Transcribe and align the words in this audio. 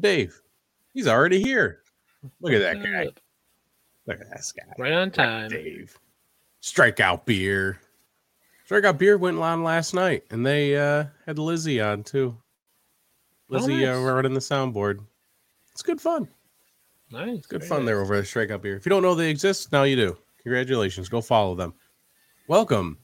Dave. 0.00 0.40
He's 0.94 1.06
already 1.08 1.42
here. 1.42 1.82
Look 2.40 2.52
at 2.52 2.60
that 2.60 2.82
guy. 2.82 3.08
Look 4.06 4.20
at 4.20 4.30
that 4.30 4.52
guy. 4.56 4.72
Right 4.78 4.92
on 4.92 5.10
time. 5.10 5.50
Dave. 5.50 5.98
Strikeout 6.62 7.24
beer. 7.24 7.80
Strikeout 8.68 8.98
beer 8.98 9.16
went 9.18 9.38
on 9.38 9.62
last 9.62 9.94
night, 9.94 10.24
and 10.30 10.44
they 10.44 10.76
uh, 10.76 11.04
had 11.26 11.38
Lizzie 11.38 11.80
on 11.80 12.02
too. 12.02 12.36
Lizzie 13.48 13.86
Oh, 13.86 14.00
nice. 14.02 14.10
uh, 14.10 14.12
running 14.14 14.34
the 14.34 14.40
soundboard. 14.40 14.98
It's 15.72 15.82
good 15.82 16.00
fun. 16.00 16.28
Nice. 17.12 17.38
It's 17.38 17.46
good 17.46 17.62
fun 17.62 17.84
there 17.84 17.98
nice. 17.98 18.04
over 18.04 18.14
at 18.14 18.24
Strikeout 18.24 18.62
Beer. 18.62 18.76
If 18.76 18.84
you 18.84 18.90
don't 18.90 19.02
know 19.02 19.14
they 19.14 19.30
exist, 19.30 19.70
now 19.70 19.84
you 19.84 19.94
do. 19.94 20.16
Congratulations. 20.42 21.08
Go 21.08 21.20
follow 21.20 21.54
them. 21.54 21.74
Welcome 22.48 22.98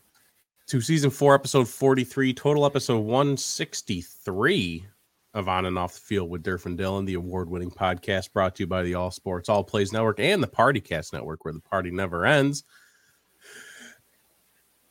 to 0.67 0.81
season 0.81 1.11
four, 1.11 1.35
episode 1.35 1.69
43, 1.69 2.35
total 2.35 2.65
episode 2.67 3.01
163 3.01 4.87
of 5.35 5.49
On 5.49 5.65
and 5.65 5.79
Off 5.79 5.95
the 5.95 6.01
Field 6.01 6.29
with 6.29 6.43
Durf 6.43 6.67
and 6.67 6.79
Dylan, 6.79 7.07
the 7.07 7.15
award 7.15 7.49
winning 7.49 7.71
podcast 7.71 8.33
brought 8.33 8.57
to 8.57 8.63
you 8.63 8.67
by 8.67 8.83
the 8.83 8.95
All 8.95 9.11
Sports 9.11 9.49
All 9.49 9.65
Plays 9.65 9.93
Network 9.93 10.21
and 10.21 10.43
the 10.43 10.49
PartyCast 10.49 11.13
Network, 11.13 11.45
where 11.45 11.55
the 11.55 11.61
party 11.61 11.91
never 11.91 12.27
ends. 12.27 12.65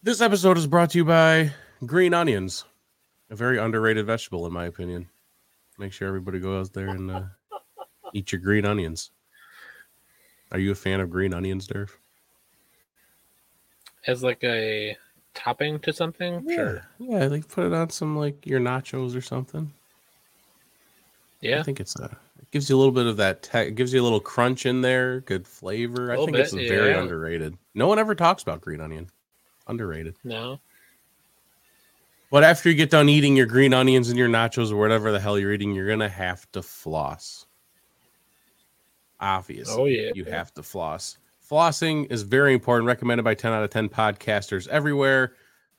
This 0.03 0.21
episode 0.21 0.57
is 0.57 0.65
brought 0.65 0.91
to 0.91 0.97
you 0.97 1.05
by 1.05 1.51
Green 1.85 2.13
Onions, 2.13 2.65
a 3.29 3.35
very 3.35 3.59
underrated 3.59 4.05
vegetable, 4.07 4.47
in 4.47 4.53
my 4.53 4.65
opinion. 4.65 5.07
Make 5.77 5.93
sure 5.93 6.07
everybody 6.07 6.39
goes 6.39 6.69
out 6.69 6.73
there 6.73 6.89
and 6.89 7.11
uh, 7.11 7.23
eat 8.13 8.31
your 8.31 8.41
green 8.41 8.65
onions. 8.65 9.11
Are 10.51 10.59
you 10.59 10.71
a 10.71 10.75
fan 10.75 10.99
of 10.99 11.09
green 11.09 11.33
onions, 11.33 11.67
Durf? 11.67 11.91
As 14.07 14.23
like 14.23 14.43
a 14.43 14.97
topping 15.35 15.79
to 15.79 15.93
something? 15.93 16.45
Sure. 16.49 16.83
Yeah, 16.99 17.27
like 17.27 17.47
put 17.47 17.67
it 17.67 17.73
on 17.73 17.91
some 17.91 18.17
like 18.17 18.45
your 18.47 18.59
nachos 18.59 19.15
or 19.15 19.21
something. 19.21 19.71
I 21.59 21.63
think 21.63 21.79
it's 21.79 21.99
a 21.99 22.05
it 22.39 22.51
gives 22.51 22.69
you 22.69 22.75
a 22.75 22.79
little 22.79 22.91
bit 22.91 23.07
of 23.07 23.17
that 23.17 23.43
te- 23.43 23.59
it 23.59 23.75
gives 23.75 23.93
you 23.93 24.01
a 24.01 24.03
little 24.03 24.19
crunch 24.19 24.65
in 24.65 24.81
there, 24.81 25.21
good 25.21 25.47
flavor. 25.47 26.11
I 26.11 26.17
think 26.17 26.31
bit, 26.31 26.41
it's 26.41 26.53
very 26.53 26.93
underrated. 26.93 27.57
No 27.73 27.87
one 27.87 27.99
ever 27.99 28.15
talks 28.15 28.43
about 28.43 28.61
green 28.61 28.81
onion. 28.81 29.09
Underrated. 29.67 30.15
No. 30.23 30.59
But 32.29 32.43
after 32.43 32.69
you 32.69 32.75
get 32.75 32.89
done 32.89 33.09
eating 33.09 33.35
your 33.35 33.45
green 33.45 33.73
onions 33.73 34.09
and 34.09 34.17
your 34.17 34.29
nachos 34.29 34.71
or 34.71 34.77
whatever 34.77 35.11
the 35.11 35.19
hell 35.19 35.37
you're 35.37 35.51
eating, 35.51 35.73
you're 35.73 35.87
gonna 35.87 36.09
have 36.09 36.49
to 36.53 36.61
floss. 36.61 37.45
Obviously. 39.19 39.81
Oh 39.81 39.85
yeah. 39.85 40.11
you 40.15 40.25
have 40.25 40.53
to 40.53 40.63
floss. 40.63 41.17
Flossing 41.47 42.09
is 42.09 42.21
very 42.23 42.53
important, 42.53 42.87
recommended 42.87 43.23
by 43.23 43.33
10 43.33 43.51
out 43.51 43.63
of 43.63 43.69
10 43.69 43.89
podcasters 43.89 44.69
everywhere. 44.69 45.33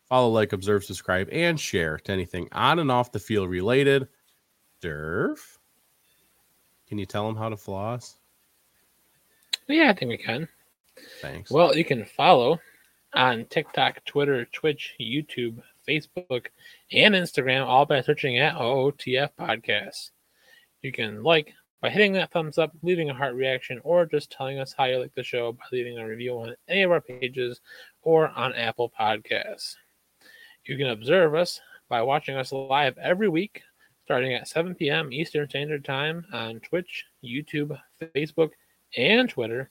Follow, 0.04 0.28
like, 0.28 0.52
observe, 0.52 0.84
subscribe, 0.84 1.30
and 1.32 1.58
share 1.58 1.96
to 1.96 2.12
anything 2.12 2.46
on 2.52 2.78
and 2.78 2.92
off 2.92 3.10
the 3.10 3.18
field 3.18 3.48
related. 3.48 4.06
Durf, 4.82 5.58
can 6.88 6.98
you 6.98 7.06
tell 7.06 7.26
them 7.26 7.36
how 7.36 7.48
to 7.48 7.56
floss? 7.56 8.16
Yeah, 9.68 9.90
I 9.90 9.92
think 9.94 10.08
we 10.08 10.18
can. 10.18 10.48
Thanks. 11.20 11.50
Well, 11.50 11.76
you 11.76 11.84
can 11.84 12.04
follow 12.04 12.58
on 13.14 13.46
TikTok, 13.46 14.04
Twitter, 14.04 14.44
Twitch, 14.46 14.94
YouTube, 15.00 15.62
Facebook, 15.88 16.46
and 16.92 17.14
Instagram, 17.14 17.64
all 17.64 17.86
by 17.86 18.00
searching 18.00 18.38
at 18.38 18.56
OOTF 18.56 19.30
Podcast. 19.38 20.10
You 20.82 20.92
can 20.92 21.22
like 21.22 21.54
by 21.80 21.90
hitting 21.90 22.12
that 22.12 22.30
thumbs 22.30 22.58
up, 22.58 22.72
leaving 22.82 23.10
a 23.10 23.14
heart 23.14 23.34
reaction, 23.34 23.80
or 23.82 24.06
just 24.06 24.30
telling 24.30 24.58
us 24.58 24.72
how 24.72 24.84
you 24.84 24.98
like 24.98 25.14
the 25.14 25.22
show 25.22 25.52
by 25.52 25.64
leaving 25.72 25.98
a 25.98 26.06
review 26.06 26.34
on 26.34 26.54
any 26.68 26.82
of 26.82 26.92
our 26.92 27.00
pages 27.00 27.60
or 28.02 28.28
on 28.28 28.54
Apple 28.54 28.92
Podcasts. 28.98 29.76
You 30.64 30.76
can 30.76 30.88
observe 30.88 31.34
us 31.34 31.60
by 31.88 32.02
watching 32.02 32.36
us 32.36 32.52
live 32.52 32.96
every 32.98 33.28
week, 33.28 33.62
starting 34.04 34.34
at 34.34 34.48
7 34.48 34.74
p.m. 34.74 35.12
Eastern 35.12 35.48
Standard 35.48 35.84
Time 35.84 36.24
on 36.32 36.60
Twitch, 36.60 37.04
YouTube, 37.24 37.78
Facebook, 38.14 38.50
and 38.96 39.28
Twitter. 39.28 39.70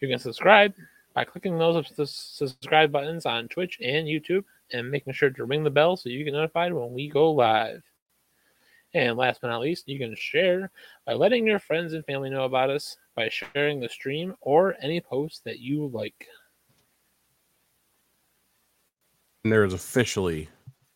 You 0.00 0.08
can 0.08 0.18
subscribe 0.18 0.74
by 1.14 1.24
clicking 1.24 1.58
those 1.58 1.86
subscribe 2.10 2.90
buttons 2.90 3.26
on 3.26 3.48
Twitch 3.48 3.78
and 3.82 4.06
YouTube 4.06 4.44
and 4.72 4.90
making 4.90 5.12
sure 5.12 5.30
to 5.30 5.44
ring 5.44 5.62
the 5.62 5.70
bell 5.70 5.96
so 5.96 6.08
you 6.08 6.24
get 6.24 6.32
notified 6.32 6.72
when 6.72 6.92
we 6.92 7.08
go 7.08 7.30
live. 7.30 7.82
And 8.94 9.16
last 9.16 9.40
but 9.40 9.48
not 9.48 9.60
least, 9.60 9.88
you 9.88 9.98
can 9.98 10.14
share 10.14 10.70
by 11.04 11.14
letting 11.14 11.46
your 11.46 11.58
friends 11.58 11.92
and 11.92 12.04
family 12.04 12.30
know 12.30 12.44
about 12.44 12.70
us 12.70 12.96
by 13.16 13.28
sharing 13.28 13.80
the 13.80 13.88
stream 13.88 14.34
or 14.40 14.76
any 14.80 15.00
post 15.00 15.42
that 15.44 15.58
you 15.58 15.88
like. 15.88 16.28
And 19.42 19.52
there 19.52 19.64
is 19.64 19.74
officially 19.74 20.48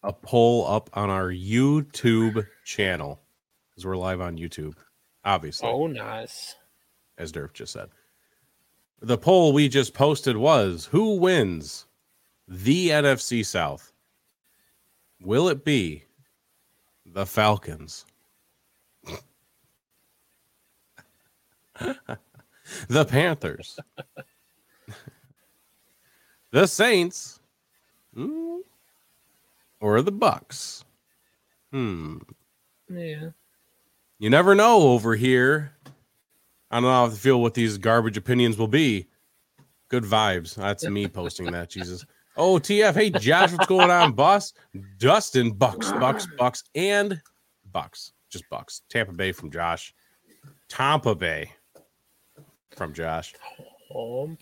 a 0.02 0.12
poll 0.12 0.66
up 0.66 0.90
on 0.92 1.10
our 1.10 1.28
YouTube 1.28 2.46
channel 2.64 3.20
because 3.70 3.86
we're 3.86 3.96
live 3.96 4.20
on 4.20 4.36
YouTube, 4.36 4.74
obviously. 5.24 5.68
Oh, 5.68 5.86
nice. 5.86 6.56
as 7.16 7.32
Durf 7.32 7.52
just 7.52 7.72
said. 7.72 7.88
The 9.00 9.18
poll 9.18 9.52
we 9.52 9.68
just 9.68 9.94
posted 9.94 10.36
was 10.36 10.88
who 10.90 11.16
wins 11.16 11.86
the 12.46 12.90
NFC 12.90 13.44
South? 13.44 13.92
Will 15.20 15.48
it 15.48 15.64
be 15.64 16.04
the 17.04 17.26
Falcons? 17.26 18.04
the 22.88 23.04
Panthers? 23.04 23.78
the 26.50 26.66
Saints? 26.66 27.40
Or 29.80 30.00
the 30.02 30.12
Bucks? 30.12 30.84
Hmm. 31.72 32.18
Yeah. 32.88 33.30
You 34.18 34.30
never 34.30 34.54
know 34.54 34.88
over 34.88 35.14
here. 35.14 35.72
I 36.70 36.76
don't 36.76 36.82
know 36.84 36.90
how 36.90 37.06
I 37.06 37.10
feel 37.10 37.40
what 37.40 37.54
these 37.54 37.78
garbage 37.78 38.16
opinions 38.16 38.58
will 38.58 38.68
be. 38.68 39.06
Good 39.88 40.04
vibes. 40.04 40.54
That's 40.54 40.86
me 40.88 41.06
posting 41.08 41.50
that. 41.52 41.70
Jesus. 41.70 42.04
Oh, 42.36 42.58
TF. 42.58 42.94
Hey, 42.94 43.10
Josh, 43.10 43.52
what's 43.52 43.66
going 43.66 43.90
on, 43.90 44.12
boss? 44.12 44.52
Dustin, 44.98 45.52
Bucks, 45.52 45.90
Bucks, 45.92 46.26
Bucks, 46.36 46.64
and 46.74 47.20
Bucks. 47.72 48.12
Just 48.30 48.44
Bucks. 48.50 48.82
Tampa 48.88 49.12
Bay 49.12 49.32
from 49.32 49.50
Josh. 49.50 49.94
Tampa 50.68 51.14
Bay 51.14 51.52
from 52.76 52.92
Josh. 52.92 53.34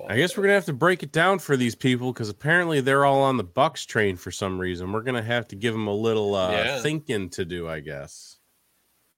I 0.09 0.17
guess 0.17 0.37
we're 0.37 0.43
gonna 0.45 0.55
have 0.55 0.65
to 0.67 0.73
break 0.73 1.03
it 1.03 1.13
down 1.13 1.39
for 1.39 1.57
these 1.57 1.75
people 1.75 2.13
because 2.13 2.29
apparently 2.29 2.81
they're 2.81 3.05
all 3.05 3.23
on 3.23 3.37
the 3.37 3.45
Bucks 3.45 3.85
train 3.87 4.17
for 4.17 4.31
some 4.31 4.59
reason. 4.59 4.93
We're 4.93 5.03
gonna 5.03 5.23
have 5.23 5.47
to 5.49 5.57
give 5.57 5.73
them 5.73 5.87
a 5.87 5.95
little 5.95 6.35
uh, 6.35 6.51
Yeah. 6.51 6.81
thinking 6.81 7.29
to 7.31 7.45
do, 7.45 7.69
I 7.69 7.81
guess. 7.81 8.39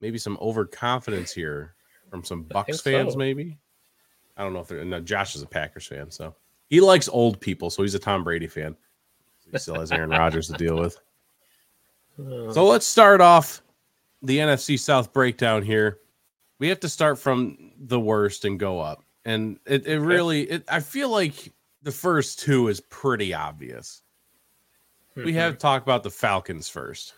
Maybe 0.01 0.17
some 0.17 0.37
overconfidence 0.39 1.31
here 1.31 1.73
from 2.09 2.23
some 2.23 2.43
Bucks 2.43 2.79
fans, 2.81 3.13
so. 3.13 3.17
maybe. 3.17 3.57
I 4.37 4.43
don't 4.43 4.53
know 4.53 4.59
if 4.59 4.67
they're 4.67 4.85
no. 4.85 4.99
Josh 5.01 5.35
is 5.35 5.41
a 5.41 5.47
Packers 5.47 5.87
fan, 5.87 6.09
so 6.11 6.35
he 6.69 6.79
likes 6.79 7.09
old 7.09 7.41
people, 7.41 7.69
so 7.69 7.81
he's 7.83 7.95
a 7.95 7.99
Tom 7.99 8.23
Brady 8.23 8.47
fan. 8.47 8.75
He 9.51 9.57
still 9.57 9.79
has 9.79 9.91
Aaron 9.91 10.09
Rodgers 10.11 10.47
to 10.47 10.53
deal 10.53 10.77
with. 10.77 10.97
Uh, 12.19 12.53
So 12.53 12.65
let's 12.65 12.85
start 12.85 13.19
off 13.19 13.61
the 14.21 14.37
NFC 14.37 14.77
South 14.79 15.11
breakdown 15.11 15.63
here. 15.63 15.99
We 16.59 16.67
have 16.69 16.79
to 16.81 16.89
start 16.89 17.17
from 17.19 17.71
the 17.79 17.99
worst 17.99 18.45
and 18.45 18.59
go 18.59 18.79
up. 18.79 19.03
And 19.29 19.59
it, 19.67 19.85
it 19.85 19.99
really 19.99 20.41
it, 20.41 20.63
I 20.67 20.79
feel 20.79 21.09
like 21.09 21.53
the 21.83 21.91
first 21.91 22.39
two 22.39 22.67
is 22.67 22.79
pretty 22.79 23.31
obvious. 23.31 24.01
We 25.15 25.33
mhm. 25.33 25.35
have 25.35 25.53
to 25.53 25.59
talk 25.59 25.83
about 25.83 26.01
the 26.01 26.09
Falcons 26.09 26.67
first. 26.67 27.13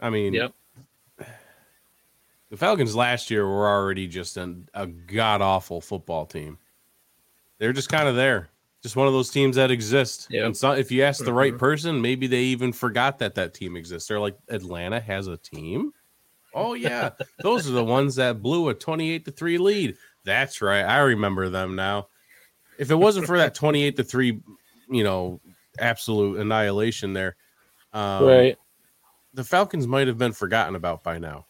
I 0.00 0.10
mean, 0.10 0.34
Yep. 0.34 0.52
the 2.50 2.56
Falcons 2.56 2.96
last 2.96 3.30
year 3.30 3.46
were 3.46 3.68
already 3.68 4.08
just 4.08 4.36
an, 4.36 4.68
a 4.74 4.88
god 4.88 5.40
awful 5.40 5.80
football 5.80 6.26
team. 6.26 6.58
They're 7.58 7.72
just 7.72 7.88
kind 7.88 8.08
of 8.08 8.16
there, 8.16 8.48
just 8.82 8.96
one 8.96 9.06
of 9.06 9.12
those 9.12 9.30
teams 9.30 9.54
that 9.54 9.70
exist. 9.70 10.26
Yep. 10.30 10.46
And 10.46 10.56
so, 10.56 10.72
if 10.72 10.90
you 10.90 11.04
ask 11.04 11.24
the 11.24 11.32
right 11.32 11.54
Mhm. 11.54 11.58
person, 11.58 12.00
maybe 12.00 12.26
they 12.26 12.42
even 12.42 12.72
forgot 12.72 13.20
that 13.20 13.36
that 13.36 13.54
team 13.54 13.76
exists. 13.76 14.08
They're 14.08 14.18
like, 14.18 14.36
Atlanta 14.48 14.98
has 14.98 15.28
a 15.28 15.36
team. 15.36 15.92
Oh 16.54 16.74
yeah, 16.74 17.10
those 17.40 17.68
are 17.68 17.72
the 17.72 17.84
ones 17.84 18.16
that 18.16 18.42
blew 18.42 18.68
a 18.68 18.74
twenty-eight 18.74 19.24
to 19.26 19.30
three 19.30 19.56
lead. 19.56 19.96
That's 20.24 20.60
right, 20.60 20.82
I 20.82 20.98
remember 20.98 21.48
them 21.48 21.74
now. 21.76 22.08
If 22.78 22.90
it 22.90 22.96
wasn't 22.96 23.26
for 23.26 23.38
that 23.38 23.54
twenty-eight 23.54 23.96
to 23.96 24.04
three, 24.04 24.40
you 24.90 25.04
know, 25.04 25.40
absolute 25.78 26.40
annihilation 26.40 27.12
there, 27.12 27.36
um, 27.92 28.24
right. 28.24 28.56
the 29.34 29.44
Falcons 29.44 29.86
might 29.86 30.06
have 30.06 30.18
been 30.18 30.32
forgotten 30.32 30.74
about 30.74 31.02
by 31.02 31.18
now. 31.18 31.46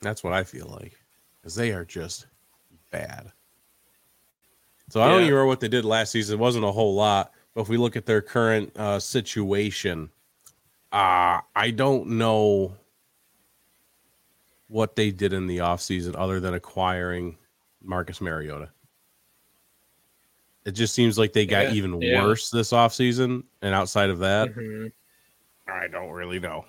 That's 0.00 0.24
what 0.24 0.32
I 0.32 0.44
feel 0.44 0.66
like, 0.80 0.98
because 1.40 1.54
they 1.54 1.72
are 1.72 1.84
just 1.84 2.26
bad. 2.90 3.32
So 4.88 5.00
I 5.00 5.06
don't 5.06 5.20
even 5.20 5.32
remember 5.32 5.46
what 5.46 5.60
they 5.60 5.68
did 5.68 5.84
last 5.84 6.10
season. 6.10 6.38
It 6.38 6.42
wasn't 6.42 6.64
a 6.64 6.72
whole 6.72 6.94
lot, 6.94 7.32
but 7.54 7.60
if 7.60 7.68
we 7.68 7.76
look 7.76 7.94
at 7.96 8.06
their 8.06 8.20
current 8.20 8.76
uh, 8.76 8.98
situation, 8.98 10.10
uh, 10.90 11.40
I 11.54 11.70
don't 11.70 12.08
know 12.08 12.76
what 14.66 14.96
they 14.96 15.12
did 15.12 15.32
in 15.32 15.46
the 15.46 15.58
offseason 15.58 16.14
other 16.18 16.40
than 16.40 16.54
acquiring 16.54 17.36
Marcus 17.82 18.20
Mariota. 18.20 18.70
It 20.64 20.72
just 20.72 20.94
seems 20.94 21.18
like 21.18 21.32
they 21.32 21.46
got 21.46 21.68
Yeah, 21.68 21.72
even 21.72 22.00
yeah. 22.00 22.22
worse 22.22 22.50
this 22.50 22.72
offseason. 22.72 23.44
And 23.62 23.74
outside 23.74 24.10
of 24.10 24.18
that, 24.20 24.50
Mhm. 24.54 24.92
I 25.66 25.88
don't 25.88 26.10
really 26.10 26.38
know. 26.38 26.66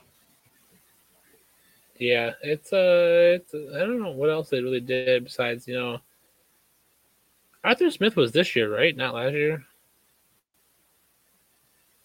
Yeah, 1.98 2.34
it's 2.42 2.72
uh, 2.74 3.38
it's 3.40 3.54
I 3.54 3.80
don't 3.80 4.02
know 4.02 4.12
what 4.12 4.30
else 4.30 4.50
they 4.50 4.62
really 4.62 4.80
did 4.80 5.26
besides 5.26 5.68
you 5.68 5.76
know. 5.76 6.02
Arthur 7.64 7.92
Smith 7.92 8.16
was 8.16 8.32
this 8.32 8.56
year, 8.56 8.74
right? 8.74 8.96
Not 8.96 9.14
last 9.14 9.34
year. 9.34 9.64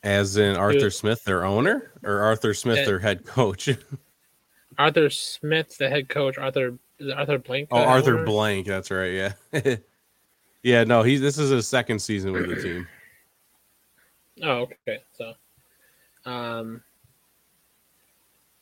As 0.02 0.36
in 0.36 0.54
Arthur 0.56 0.78
Dude. 0.80 0.92
Smith, 0.92 1.24
their 1.24 1.44
owner, 1.44 1.92
or 2.04 2.20
Arthur 2.20 2.52
Smith, 2.52 2.84
their 2.84 2.98
head 2.98 3.24
coach. 3.24 3.68
Arthur 4.78 5.08
Smith, 5.08 5.78
the 5.78 5.88
head 5.88 6.08
coach. 6.10 6.36
Arthur 6.36 6.78
is 6.98 7.12
Arthur 7.12 7.38
Blank. 7.38 7.68
oh, 7.70 7.78
Arthur? 7.78 8.24
Blank. 8.24 8.66
That's 8.66 8.90
right. 8.90 9.12
Yeah. 9.12 9.76
yeah. 10.62 10.84
No, 10.84 11.02
he's 11.02 11.20
this 11.20 11.38
is 11.38 11.50
his 11.50 11.66
second 11.66 12.00
season 12.00 12.32
with 12.32 12.48
the 12.48 12.62
team. 12.62 12.88
Oh, 14.42 14.68
okay. 14.86 15.02
So, 15.12 15.32
um, 16.24 16.82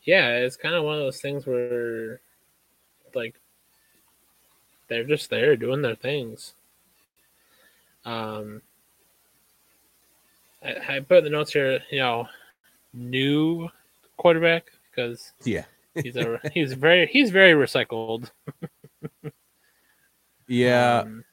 yeah, 0.03 0.37
it's 0.37 0.57
kind 0.57 0.75
of 0.75 0.85
one 0.85 0.95
of 0.95 1.01
those 1.01 1.21
things 1.21 1.47
where, 1.47 2.21
like, 3.15 3.35
they're 4.89 5.05
just 5.05 5.31
there 5.31 5.57
doing 5.57 5.83
their 5.83 5.97
things. 5.97 6.55
Um, 8.05 8.63
I, 10.63 10.97
I 10.97 11.01
put 11.01 11.19
in 11.19 11.25
the 11.25 11.31
notes 11.31 11.53
here, 11.53 11.81
you 11.91 11.99
know, 11.99 12.29
new 12.93 13.69
quarterback 14.17 14.71
because 14.91 15.33
Yeah. 15.43 15.65
He's 16.03 16.17
a 16.17 16.41
he's 16.53 16.73
very 16.73 17.07
he's 17.07 17.31
very 17.31 17.53
recycled. 17.53 18.31
Yeah. 20.47 21.01
Um, 21.01 21.25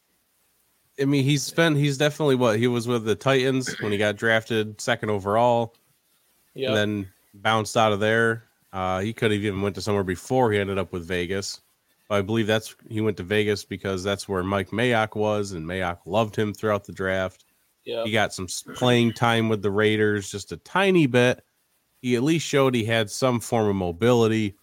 I 0.99 1.05
mean, 1.05 1.23
he's 1.23 1.43
spent. 1.43 1.77
He's 1.77 1.97
definitely 1.97 2.35
what 2.35 2.59
he 2.59 2.67
was 2.67 2.87
with 2.87 3.05
the 3.05 3.15
Titans 3.15 3.79
when 3.81 3.91
he 3.91 3.97
got 3.97 4.15
drafted 4.17 4.79
second 4.79 5.09
overall, 5.09 5.73
yeah, 6.53 6.69
and 6.69 6.77
then 6.77 7.11
bounced 7.33 7.75
out 7.75 7.91
of 7.91 7.99
there. 7.99 8.43
Uh, 8.71 8.99
he 8.99 9.11
could 9.11 9.31
have 9.31 9.41
even 9.41 9.61
went 9.61 9.75
to 9.75 9.81
somewhere 9.81 10.03
before 10.03 10.51
he 10.51 10.59
ended 10.59 10.77
up 10.77 10.93
with 10.93 11.05
Vegas. 11.07 11.61
But 12.07 12.15
I 12.15 12.21
believe 12.21 12.45
that's 12.45 12.75
he 12.87 13.01
went 13.01 13.17
to 13.17 13.23
Vegas 13.23 13.65
because 13.65 14.03
that's 14.03 14.29
where 14.29 14.43
Mike 14.43 14.69
Mayock 14.69 15.15
was, 15.15 15.53
and 15.53 15.65
Mayock 15.65 15.99
loved 16.05 16.35
him 16.35 16.53
throughout 16.53 16.83
the 16.83 16.93
draft. 16.93 17.45
yeah, 17.85 18.03
He 18.03 18.11
got 18.11 18.33
some 18.33 18.47
playing 18.75 19.13
time 19.13 19.49
with 19.49 19.61
the 19.61 19.71
Raiders, 19.71 20.29
just 20.29 20.51
a 20.51 20.57
tiny 20.57 21.07
bit. 21.07 21.43
He 22.01 22.15
at 22.15 22.23
least 22.23 22.47
showed 22.47 22.73
he 22.73 22.85
had 22.85 23.09
some 23.09 23.39
form 23.39 23.69
of 23.69 23.75
mobility, 23.75 24.55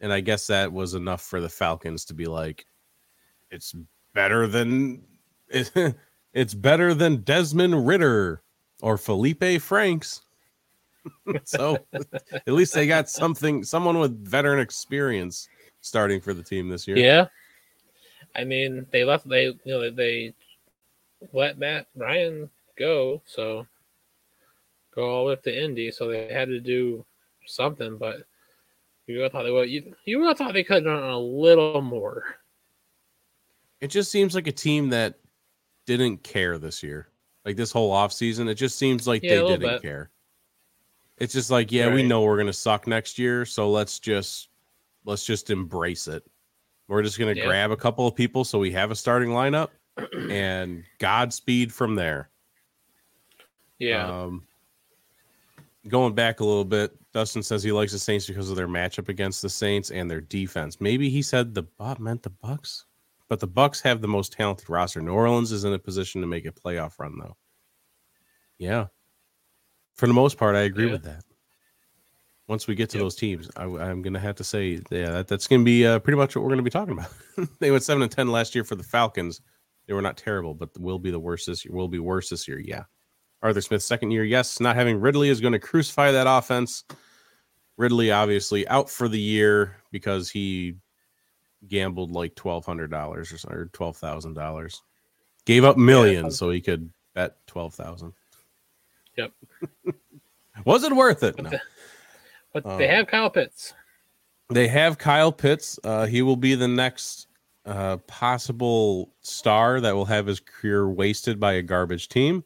and 0.00 0.12
I 0.12 0.20
guess 0.20 0.46
that 0.48 0.72
was 0.72 0.94
enough 0.94 1.22
for 1.22 1.40
the 1.40 1.48
Falcons 1.48 2.04
to 2.06 2.14
be 2.14 2.26
like, 2.26 2.66
"It's 3.50 3.74
better 4.14 4.46
than 4.46 5.02
it's 5.48 6.54
better 6.54 6.94
than 6.94 7.22
Desmond 7.22 7.86
Ridder 7.86 8.42
or 8.82 8.98
Felipe 8.98 9.60
Franks." 9.60 10.22
so 11.44 11.78
at 11.92 12.52
least 12.52 12.74
they 12.74 12.86
got 12.86 13.08
something, 13.08 13.64
someone 13.64 13.98
with 13.98 14.24
veteran 14.24 14.60
experience 14.60 15.48
starting 15.80 16.20
for 16.20 16.34
the 16.34 16.42
team 16.42 16.68
this 16.68 16.86
year. 16.86 16.96
Yeah. 16.96 17.26
I 18.34 18.44
mean, 18.44 18.86
they 18.90 19.04
left. 19.04 19.28
They 19.28 19.46
you 19.46 19.58
know 19.66 19.90
they 19.90 20.34
let 21.32 21.58
Matt 21.58 21.86
Ryan 21.96 22.48
go, 22.78 23.20
so 23.26 23.66
go 24.94 25.08
all 25.08 25.24
the 25.24 25.28
way 25.28 25.32
up 25.34 25.42
to 25.44 25.64
Indy. 25.64 25.90
So 25.90 26.08
they 26.08 26.32
had 26.32 26.48
to 26.48 26.60
do 26.60 27.04
something. 27.46 27.96
But 27.98 28.18
you 29.06 29.16
would 29.16 29.24
have 29.24 29.32
thought 29.32 29.42
they 29.44 29.50
would. 29.50 29.68
You, 29.70 29.94
you 30.04 30.18
would 30.20 30.28
have 30.28 30.38
thought 30.38 30.52
they 30.54 30.64
could 30.64 30.84
have 30.84 30.84
done 30.84 31.10
a 31.10 31.18
little 31.18 31.80
more. 31.80 32.24
It 33.80 33.88
just 33.88 34.10
seems 34.12 34.34
like 34.34 34.46
a 34.46 34.52
team 34.52 34.88
that 34.90 35.18
didn't 35.86 36.22
care 36.22 36.56
this 36.58 36.82
year. 36.82 37.08
Like 37.44 37.56
this 37.56 37.72
whole 37.72 37.92
offseason, 37.92 38.48
it 38.48 38.54
just 38.54 38.78
seems 38.78 39.08
like 39.08 39.22
Yeah, 39.24 39.30
they 39.40 39.46
didn't 39.48 39.60
bit. 39.60 39.82
care. 39.82 40.10
It's 41.18 41.32
just 41.32 41.50
like, 41.50 41.72
yeah, 41.72 41.92
we 41.92 42.02
know 42.04 42.22
we're 42.22 42.36
gonna 42.38 42.52
suck 42.52 42.86
next 42.86 43.18
year, 43.18 43.44
so 43.44 43.68
let's 43.70 43.98
just 43.98 44.48
let's 45.04 45.24
just 45.24 45.50
embrace 45.50 46.06
it. 46.06 46.22
We're 46.86 47.02
just 47.02 47.18
gonna 47.18 47.32
Yeah. 47.34 47.46
grab 47.46 47.70
a 47.72 47.76
couple 47.76 48.06
of 48.06 48.14
people 48.14 48.44
so 48.44 48.60
we 48.60 48.70
have 48.72 48.92
a 48.92 48.94
starting 48.94 49.30
lineup 49.30 49.70
and 50.30 50.84
Godspeed 51.00 51.72
from 51.72 51.96
there. 51.96 52.30
Yeah. 53.80 54.06
Um, 54.22 54.46
going 55.88 56.14
back 56.14 56.40
a 56.40 56.44
little 56.44 56.64
bit, 56.64 56.92
Dustin 57.12 57.42
says 57.42 57.62
he 57.62 57.72
likes 57.72 57.92
the 57.92 57.98
Saints 57.98 58.26
because 58.26 58.50
of 58.50 58.56
their 58.56 58.68
matchup 58.68 59.08
against 59.08 59.42
the 59.42 59.48
Saints 59.50 59.90
and 59.90 60.10
their 60.10 60.20
defense. 60.20 60.80
Maybe 60.80 61.10
he 61.10 61.22
said 61.22 61.54
the 61.54 61.62
bot 61.64 61.98
meant 62.00 62.22
the 62.22 62.30
Bucks, 62.30 62.86
but 63.28 63.40
the 63.40 63.46
Bucks 63.46 63.80
have 63.82 64.00
the 64.00 64.08
most 64.08 64.32
talented 64.32 64.68
roster. 64.70 65.00
New 65.00 65.12
Orleans 65.12 65.52
is 65.52 65.64
in 65.64 65.72
a 65.72 65.78
position 65.78 66.20
to 66.20 66.26
make 66.26 66.46
a 66.46 66.52
playoff 66.52 66.98
run, 66.98 67.18
though. 67.18 67.36
Yeah, 68.58 68.86
for 69.94 70.06
the 70.06 70.14
most 70.14 70.38
part, 70.38 70.54
I 70.56 70.60
agree 70.60 70.86
Yeah. 70.86 70.92
with 70.92 71.04
that. 71.04 71.24
Once 72.48 72.66
we 72.66 72.74
get 72.74 72.90
to 72.90 72.98
Yep. 72.98 73.04
those 73.04 73.14
teams, 73.14 73.50
I, 73.56 73.64
am 73.64 74.02
going 74.02 74.12
to 74.14 74.20
have 74.20 74.34
to 74.36 74.44
say, 74.44 74.80
yeah, 74.90 75.10
that, 75.10 75.28
that's 75.28 75.46
going 75.46 75.60
to 75.62 75.64
be 75.64 75.86
uh, 75.86 75.98
pretty 76.00 76.16
much 76.16 76.34
what 76.34 76.42
we're 76.42 76.48
going 76.50 76.58
to 76.58 76.62
be 76.64 76.70
talking 76.70 76.92
about. 76.92 77.10
they 77.60 77.70
went 77.70 77.82
seven 77.84 78.02
and 78.02 78.10
ten 78.10 78.28
last 78.28 78.54
year 78.54 78.64
for 78.64 78.74
the 78.74 78.82
Falcons. 78.82 79.40
They 79.86 79.94
were 79.94 80.02
not 80.02 80.16
terrible, 80.16 80.54
but 80.54 80.70
will 80.78 80.98
be 80.98 81.10
the 81.10 81.18
worst 81.20 81.46
this 81.46 81.64
year. 81.64 81.74
Will 81.74 81.88
be 81.88 81.98
worse 81.98 82.28
this 82.28 82.46
year. 82.46 82.58
Yeah. 82.58 82.84
Arthur 83.42 83.60
Smith's 83.60 83.84
second 83.84 84.10
year, 84.12 84.24
yes. 84.24 84.60
Not 84.60 84.76
having 84.76 85.00
Ridley 85.00 85.28
is 85.28 85.40
going 85.40 85.52
to 85.52 85.58
crucify 85.58 86.12
that 86.12 86.26
offense. 86.28 86.84
Ridley 87.76 88.10
obviously 88.12 88.66
out 88.68 88.88
for 88.88 89.08
the 89.08 89.18
year 89.18 89.76
because 89.90 90.30
he 90.30 90.74
gambled 91.68 92.10
like 92.12 92.34
twelve 92.34 92.64
hundred 92.66 92.90
dollars 92.90 93.44
or 93.48 93.66
twelve 93.72 93.96
thousand 93.96 94.34
dollars. 94.34 94.82
Gave 95.44 95.64
up 95.64 95.76
millions 95.76 96.38
so 96.38 96.50
he 96.50 96.60
could 96.60 96.90
bet 97.14 97.36
twelve 97.46 97.74
thousand. 97.74 98.12
Yep. 99.16 99.32
Was 100.64 100.84
it 100.84 100.92
worth 100.94 101.22
it? 101.22 101.36
But 101.36 101.44
No. 101.44 101.50
the- 101.50 101.60
But 102.52 102.64
they 102.78 102.88
Um, 102.88 102.96
have 102.96 103.06
Kyle 103.08 103.30
Pitts. 103.30 103.72
They 104.50 104.68
have 104.68 104.98
Kyle 104.98 105.32
Pitts. 105.32 105.78
Uh, 105.82 106.04
he 106.06 106.20
will 106.22 106.36
be 106.36 106.54
the 106.54 106.68
next 106.68 107.26
uh, 107.64 107.96
possible 108.06 109.14
star 109.22 109.80
that 109.80 109.94
will 109.94 110.04
have 110.04 110.26
his 110.26 110.38
career 110.40 110.88
wasted 110.90 111.40
by 111.40 111.54
a 111.54 111.62
garbage 111.62 112.08
team. 112.08 112.44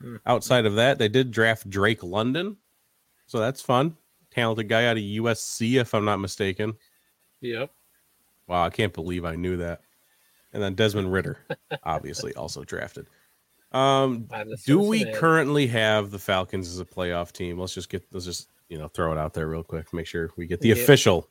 Hmm. 0.00 0.16
Outside 0.26 0.66
of 0.66 0.74
that, 0.76 0.98
they 0.98 1.08
did 1.08 1.30
draft 1.30 1.68
Drake 1.68 2.02
London, 2.02 2.56
so 3.26 3.38
that's 3.38 3.62
fun. 3.62 3.96
Talented 4.30 4.68
guy 4.68 4.86
out 4.86 4.96
of 4.96 5.02
USC, 5.02 5.80
if 5.80 5.94
I'm 5.94 6.04
not 6.04 6.20
mistaken. 6.20 6.74
Yep. 7.40 7.70
Wow, 8.46 8.64
I 8.64 8.70
can't 8.70 8.92
believe 8.92 9.24
I 9.24 9.36
knew 9.36 9.56
that. 9.58 9.80
And 10.52 10.62
then 10.62 10.74
Desmond 10.74 11.12
Ridder, 11.12 11.38
obviously, 11.82 12.34
also 12.34 12.64
drafted. 12.64 13.06
Um, 13.72 14.28
do 14.64 14.78
we 14.80 15.04
currently 15.12 15.66
have 15.66 16.10
the 16.10 16.18
Falcons 16.18 16.68
as 16.68 16.78
a 16.78 16.84
playoff 16.84 17.32
team? 17.32 17.58
Let's 17.58 17.74
just 17.74 17.88
get 17.88 18.06
let's 18.12 18.24
just 18.24 18.48
you 18.68 18.78
know 18.78 18.88
throw 18.88 19.12
it 19.12 19.18
out 19.18 19.34
there 19.34 19.48
real 19.48 19.64
quick. 19.64 19.92
Make 19.92 20.06
sure 20.06 20.30
we 20.36 20.46
get 20.46 20.60
the 20.60 20.70
official. 20.70 21.28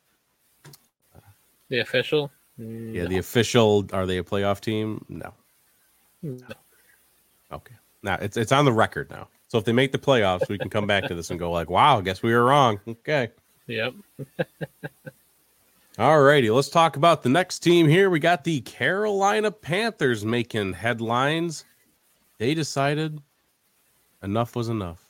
the 1.70 1.80
official? 1.80 2.32
Yeah, 2.58 3.06
the 3.06 3.18
official. 3.18 3.88
Are 3.94 4.06
they 4.06 4.18
a 4.18 4.24
playoff 4.24 4.60
team? 4.60 5.04
No. 5.10 5.34
No. 6.22 6.48
Okay. 7.51 7.75
Now 8.06 8.18
it's 8.22 8.38
it's 8.38 8.52
on 8.52 8.64
the 8.64 8.72
record 8.72 9.10
now. 9.10 9.28
So 9.48 9.58
if 9.58 9.66
they 9.66 9.74
make 9.74 9.92
the 9.92 9.98
playoffs, 9.98 10.48
we 10.48 10.58
can 10.58 10.70
come 10.70 10.88
back 10.88 11.08
to 11.08 11.16
this 11.16 11.32
and 11.32 11.40
go 11.40 11.52
like, 11.52 11.70
"Wow, 11.70 11.98
I 11.98 12.02
guess 12.02 12.22
we 12.24 12.32
were 12.32 12.46
wrong." 12.46 12.80
Okay. 12.88 13.32
Yep. 13.68 13.96
All 15.98 16.22
righty, 16.22 16.50
let's 16.52 16.70
talk 16.70 16.98
about 16.98 17.24
the 17.24 17.30
next 17.30 17.60
team 17.60 17.88
here. 17.88 18.10
We 18.10 18.20
got 18.20 18.44
the 18.44 18.62
Carolina 18.62 19.50
Panthers 19.50 20.24
making 20.24 20.74
headlines. 20.74 21.66
They 22.38 22.54
decided 22.54 23.22
enough 24.22 24.56
was 24.56 24.70
enough. 24.70 25.02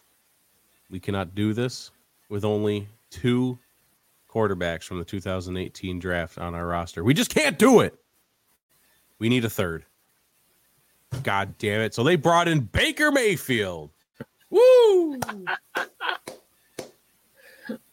We 0.90 1.00
cannot 1.00 1.36
do 1.36 1.54
this 1.54 1.92
with 2.30 2.46
only 2.46 2.88
two 3.10 3.58
quarterbacks 4.30 4.84
from 4.84 5.00
the 5.00 5.06
2018 5.06 6.00
draft 6.00 6.38
on 6.38 6.54
our 6.54 6.68
roster. 6.68 7.04
We 7.04 7.14
just 7.14 7.34
can't 7.34 7.58
do 7.58 7.80
it. 7.80 7.96
We 9.18 9.28
need 9.28 9.44
a 9.44 9.50
third. 9.50 9.86
God 11.24 11.57
damn 11.57 11.81
it. 11.81 11.93
So 11.93 12.03
they 12.03 12.15
brought 12.15 12.47
in 12.47 12.62
Baker 12.62 13.12
Mayfield. 13.12 13.91
Woo! 14.50 15.19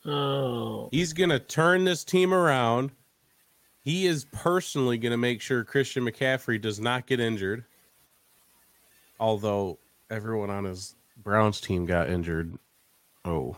Oh. 0.05 0.89
He's 0.91 1.13
going 1.13 1.31
to 1.31 1.39
turn 1.39 1.85
this 1.85 2.03
team 2.05 2.35
around. 2.35 2.91
He 3.83 4.07
is 4.07 4.25
personally 4.33 4.99
going 4.99 5.13
to 5.13 5.17
make 5.17 5.41
sure 5.41 5.65
Christian 5.65 6.05
McCaffrey 6.05 6.61
does 6.61 6.81
not 6.81 7.07
get 7.07 7.21
injured. 7.21 7.65
Although 9.21 9.79
everyone 10.11 10.51
on 10.51 10.65
his 10.65 10.97
Browns 11.23 11.61
team 11.61 11.87
got 11.87 12.11
injured. 12.11 12.59
Oh. 13.25 13.57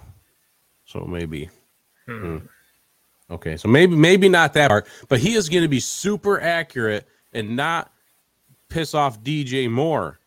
So 0.84 1.00
maybe. 1.00 1.48
Hmm. 2.06 2.38
Okay, 3.30 3.56
so 3.56 3.68
maybe 3.68 3.96
maybe 3.96 4.28
not 4.28 4.52
that 4.52 4.68
part, 4.68 4.86
but 5.08 5.18
he 5.18 5.32
is 5.32 5.48
going 5.48 5.62
to 5.62 5.68
be 5.68 5.80
super 5.80 6.38
accurate 6.40 7.08
and 7.32 7.56
not 7.56 7.90
piss 8.74 8.92
off 8.92 9.22
DJ 9.22 9.70
Moore 9.70 10.18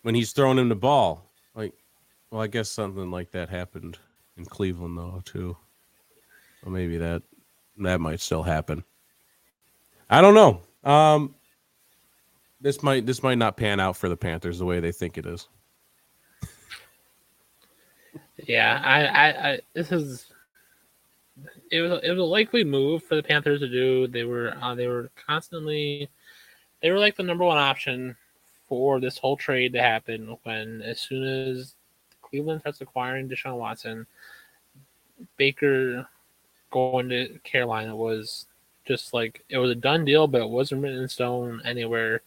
when 0.00 0.14
he's 0.14 0.32
throwing 0.32 0.58
him 0.58 0.70
the 0.70 0.74
ball. 0.74 1.26
Like, 1.54 1.74
well, 2.30 2.40
I 2.40 2.46
guess 2.46 2.70
something 2.70 3.10
like 3.10 3.30
that 3.32 3.50
happened 3.50 3.98
in 4.38 4.46
Cleveland 4.46 4.96
though 4.96 5.20
too. 5.26 5.54
Well, 6.62 6.72
maybe 6.72 6.96
that 6.96 7.22
that 7.76 8.00
might 8.00 8.20
still 8.20 8.42
happen. 8.42 8.82
I 10.08 10.22
don't 10.22 10.34
know. 10.34 10.62
Um, 10.90 11.34
this 12.62 12.82
might 12.82 13.04
this 13.04 13.22
might 13.22 13.36
not 13.36 13.58
pan 13.58 13.78
out 13.78 13.94
for 13.94 14.08
the 14.08 14.16
Panthers 14.16 14.58
the 14.58 14.64
way 14.64 14.80
they 14.80 14.92
think 14.92 15.18
it 15.18 15.26
is. 15.26 15.46
Yeah, 18.46 18.80
I, 18.82 19.04
I, 19.04 19.50
I, 19.50 19.60
this 19.74 19.92
is, 19.92 20.32
it 21.70 21.82
was 21.82 22.00
it 22.02 22.08
was 22.08 22.18
a 22.18 22.24
likely 22.24 22.64
move 22.64 23.04
for 23.04 23.16
the 23.16 23.22
Panthers 23.22 23.60
to 23.60 23.68
do. 23.68 24.06
They 24.06 24.24
were 24.24 24.56
uh, 24.62 24.74
they 24.74 24.86
were 24.86 25.10
constantly 25.26 26.08
they 26.80 26.90
were 26.90 26.98
like 26.98 27.16
the 27.16 27.22
number 27.22 27.44
one 27.44 27.58
option 27.58 28.16
for 28.68 29.00
this 29.00 29.18
whole 29.18 29.36
trade 29.36 29.72
to 29.72 29.82
happen. 29.82 30.36
When 30.44 30.82
as 30.82 31.00
soon 31.00 31.24
as 31.24 31.74
Cleveland 32.22 32.60
starts 32.60 32.80
acquiring 32.80 33.28
Deshaun 33.28 33.58
Watson, 33.58 34.06
Baker 35.36 36.08
going 36.70 37.08
to 37.08 37.38
Carolina 37.44 37.94
was 37.94 38.46
just 38.86 39.12
like 39.12 39.44
it 39.48 39.58
was 39.58 39.70
a 39.70 39.74
done 39.74 40.04
deal, 40.04 40.26
but 40.26 40.40
it 40.40 40.48
wasn't 40.48 40.82
written 40.82 41.02
in 41.02 41.08
stone 41.08 41.60
anywhere. 41.64 42.22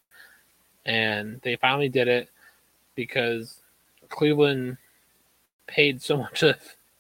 And 0.86 1.40
they 1.42 1.56
finally 1.56 1.90
did 1.90 2.08
it 2.08 2.30
because 2.96 3.60
Cleveland 4.10 4.78
paid 5.68 6.02
so 6.02 6.18
much 6.26 6.44
of 6.44 6.56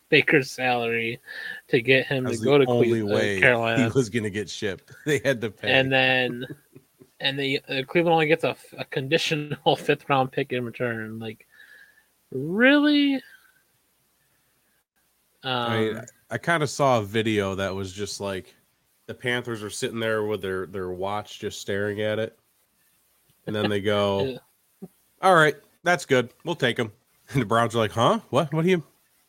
Baker's 0.09 0.51
salary 0.51 1.19
to 1.69 1.81
get 1.81 2.05
him 2.05 2.25
to 2.25 2.37
go 2.37 2.57
to 2.57 2.65
only 2.65 2.89
Cleveland, 2.89 3.15
way 3.15 3.39
Carolina, 3.39 3.83
he 3.83 3.89
was 3.89 4.09
going 4.09 4.23
to 4.23 4.29
get 4.29 4.49
shipped. 4.49 4.91
They 5.05 5.19
had 5.23 5.41
to 5.41 5.49
pay. 5.49 5.71
and 5.71 5.91
then 5.91 6.45
and 7.23 7.39
the 7.39 7.61
uh, 7.69 7.81
Cleveland 7.87 8.13
only 8.13 8.27
gets 8.27 8.43
a, 8.43 8.55
a 8.77 8.85
conditional 8.85 9.75
fifth 9.77 10.07
round 10.09 10.31
pick 10.31 10.51
in 10.51 10.63
return. 10.65 11.17
Like, 11.17 11.47
really? 12.31 13.15
Um, 15.43 15.71
I 15.71 15.79
mean, 15.79 16.01
I 16.29 16.37
kind 16.37 16.61
of 16.61 16.69
saw 16.69 16.99
a 16.99 17.03
video 17.03 17.55
that 17.55 17.73
was 17.73 17.91
just 17.93 18.19
like 18.19 18.53
the 19.07 19.13
Panthers 19.13 19.63
are 19.63 19.69
sitting 19.69 19.99
there 19.99 20.23
with 20.23 20.41
their 20.41 20.65
their 20.67 20.91
watch 20.91 21.39
just 21.39 21.61
staring 21.61 22.01
at 22.01 22.19
it, 22.19 22.37
and 23.47 23.55
then 23.55 23.69
they 23.69 23.81
go, 23.81 24.37
"All 25.21 25.35
right, 25.35 25.55
that's 25.83 26.05
good. 26.05 26.29
We'll 26.43 26.55
take 26.55 26.77
him." 26.77 26.91
And 27.29 27.41
the 27.41 27.45
Browns 27.45 27.73
are 27.73 27.79
like, 27.79 27.91
"Huh? 27.91 28.19
What? 28.29 28.53
What 28.53 28.63
do 28.63 28.69
you? 28.69 28.83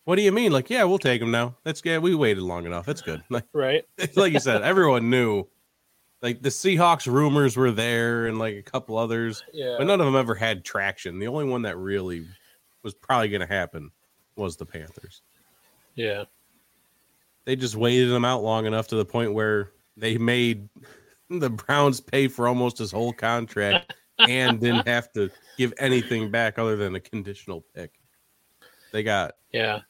What 0.04 0.16
do 0.16 0.22
you 0.22 0.32
mean? 0.32 0.52
Like, 0.52 0.68
yeah, 0.68 0.84
we'll 0.84 0.98
take 0.98 1.22
him 1.22 1.30
now. 1.30 1.56
That's 1.64 1.80
good. 1.80 2.00
We 2.00 2.14
waited 2.14 2.42
long 2.42 2.66
enough. 2.66 2.86
That's 2.86 3.02
good." 3.02 3.22
Like, 3.30 3.44
right? 3.52 3.84
like 4.16 4.32
you 4.32 4.40
said, 4.40 4.62
everyone 4.62 5.10
knew. 5.10 5.46
Like 6.24 6.40
the 6.40 6.48
Seahawks 6.48 7.06
rumors 7.06 7.54
were 7.54 7.70
there, 7.70 8.26
and 8.26 8.38
like 8.38 8.56
a 8.56 8.62
couple 8.62 8.96
others, 8.96 9.44
Yeah. 9.52 9.74
but 9.76 9.86
none 9.86 10.00
of 10.00 10.06
them 10.06 10.16
ever 10.16 10.34
had 10.34 10.64
traction. 10.64 11.18
The 11.18 11.26
only 11.28 11.44
one 11.44 11.60
that 11.62 11.76
really 11.76 12.26
was 12.82 12.94
probably 12.94 13.28
going 13.28 13.42
to 13.42 13.46
happen 13.46 13.90
was 14.34 14.56
the 14.56 14.64
Panthers 14.64 15.20
Yeah. 15.96 16.24
they 17.44 17.56
just 17.56 17.76
waited 17.76 18.08
them 18.10 18.24
out 18.24 18.42
long 18.42 18.64
enough 18.64 18.88
to 18.88 18.96
the 18.96 19.04
point 19.04 19.34
where 19.34 19.70
they 19.98 20.16
made 20.16 20.66
the 21.30 21.50
Browns 21.50 22.00
pay 22.00 22.26
for 22.28 22.48
almost 22.48 22.78
his 22.78 22.90
whole 22.90 23.12
contract 23.12 23.92
and 24.18 24.58
didn't 24.60 24.88
have 24.88 25.12
to 25.12 25.30
give 25.58 25.74
anything 25.78 26.30
back 26.30 26.58
other 26.58 26.74
than 26.76 26.94
a 26.94 27.00
conditional 27.00 27.64
pick. 27.74 27.92
They 28.92 29.02
got 29.02 29.34
Yeah. 29.52 29.80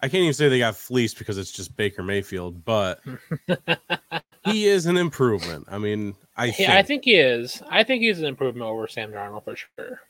I 0.00 0.06
can't 0.08 0.22
even 0.22 0.34
say 0.34 0.48
they 0.48 0.60
got 0.60 0.76
fleeced 0.76 1.18
because 1.18 1.36
it's 1.36 1.50
just 1.50 1.76
Baker 1.76 2.02
Mayfield, 2.04 2.64
but 2.64 3.00
he 4.46 4.66
is 4.66 4.86
an 4.86 4.96
improvement. 4.96 5.66
I 5.70 5.78
mean, 5.78 6.14
I 6.36 6.50
think, 6.50 6.68
Yeah, 6.68 6.76
I 6.76 6.82
think 6.82 7.04
he 7.04 7.14
is. 7.14 7.62
I 7.70 7.82
think 7.82 8.02
he's 8.02 8.18
an 8.18 8.26
improvement 8.26 8.66
over 8.66 8.86
Sam 8.88 9.10
Darnold 9.12 9.44
for 9.44 9.56
sure. 9.56 10.00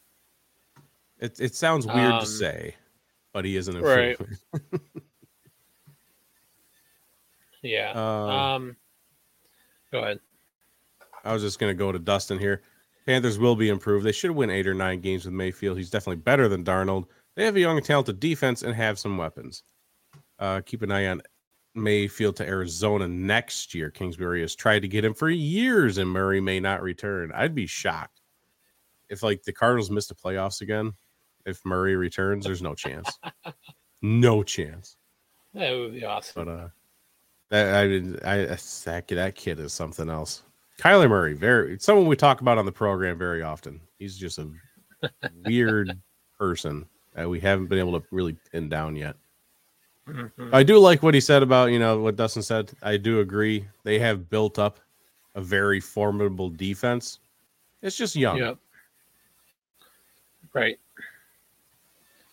it, 1.19 1.39
it 1.41 1.55
sounds 1.55 1.87
weird 1.87 2.13
Um, 2.13 2.21
to 2.21 2.27
say, 2.27 2.75
but 3.33 3.45
he 3.45 3.57
is 3.57 3.69
an 3.69 3.77
improvement. 3.77 4.39
right. 4.53 4.81
Yeah. 7.63 7.93
Uh, 7.95 8.01
um. 8.29 8.77
Go 9.91 10.01
ahead. 10.01 10.21
I 11.25 11.33
was 11.33 11.43
just 11.43 11.59
going 11.59 11.71
to 11.71 11.75
go 11.79 11.91
to 11.93 11.99
Dustin 11.99 12.39
here. 12.39 12.61
Panthers 13.07 13.39
will 13.39 13.57
be 13.57 13.71
improved. 13.71 14.05
They 14.05 14.13
should 14.13 14.33
win 14.33 14.51
eight 14.51 14.67
or 14.67 14.75
nine 14.75 15.01
games 15.01 15.25
with 15.25 15.33
Mayfield. 15.35 15.79
He's 15.79 15.89
definitely 15.91 16.21
better 16.23 16.49
than 16.49 16.63
Darnold. 16.65 17.07
They 17.37 17.45
have 17.47 17.57
a 17.57 17.61
young 17.61 17.77
and 17.79 17.87
talented 17.87 18.21
defense 18.21 18.63
and 18.63 18.75
have 18.75 18.99
some 18.99 19.17
weapons. 19.17 19.63
Uh, 20.39 20.61
keep 20.65 20.83
an 20.83 20.93
eye 20.93 21.07
on 21.07 21.23
Mayfield 21.75 22.37
to 22.37 22.47
Arizona 22.47 23.09
next 23.09 23.75
year. 23.75 23.91
Kingsbury 23.91 24.41
has 24.43 24.55
tried 24.55 24.81
to 24.81 24.89
get 24.89 25.05
him 25.05 25.15
for 25.15 25.29
years, 25.29 25.99
and 25.99 26.09
Murray 26.09 26.41
may 26.41 26.61
not 26.61 26.83
return. 26.83 27.33
I'd 27.35 27.55
be 27.55 27.67
shocked 27.67 28.21
if 29.09 29.23
like 29.23 29.43
the 29.43 29.53
Cardinals 29.53 29.91
missed 29.91 30.09
the 30.09 30.15
playoffs 30.15 30.61
again. 30.61 30.93
If 31.47 31.65
Murray 31.65 31.97
returns, 31.97 32.45
there's 32.45 32.63
no 32.63 32.75
chance. 32.75 33.19
no 34.03 34.43
chance. 34.43 34.97
That 35.53 35.73
would 35.73 35.93
be 35.95 36.05
awesome. 36.05 36.45
But 36.45 36.51
uh, 36.51 36.69
that 37.51 37.75
I 37.75 37.87
did 37.87 38.25
I 38.25 38.37
that 38.47 39.05
kid, 39.07 39.17
that 39.17 39.35
kid 39.35 39.61
is 39.61 39.73
something 39.73 40.09
else. 40.09 40.43
Kyler 40.79 41.09
Murray, 41.09 41.35
very 41.35 41.79
someone 41.79 42.07
we 42.07 42.17
talk 42.17 42.41
about 42.41 42.59
on 42.59 42.67
the 42.67 42.73
program 42.73 43.19
very 43.19 43.43
often. 43.43 43.81
He's 43.99 44.17
just 44.17 44.39
a 44.39 44.51
weird 45.45 45.99
person 46.39 46.87
that 47.15 47.29
we 47.29 47.39
haven't 47.39 47.67
been 47.67 47.79
able 47.79 48.01
to 48.01 48.07
really 48.11 48.37
pin 48.51 48.69
down 48.69 48.97
yet. 48.97 49.17
Mhm. 50.09 50.53
I 50.53 50.63
do 50.63 50.79
like 50.79 51.03
what 51.03 51.15
he 51.15 51.21
said 51.21 51.43
about 51.43 51.71
you 51.71 51.79
know 51.79 51.99
what 52.01 52.17
Dustin 52.17 52.43
said. 52.43 52.73
I 52.83 52.97
do 52.97 53.21
agree. 53.21 53.67
They 53.85 53.99
have 54.01 54.29
built 54.29 54.59
up 54.59 54.79
a 55.35 55.41
very 55.41 55.81
formidable 55.81 56.51
defense. 56.51 57.21
It's 57.83 57.97
just 57.97 58.15
young. 58.15 58.37
Yep. 58.39 58.59
Right. 60.53 60.79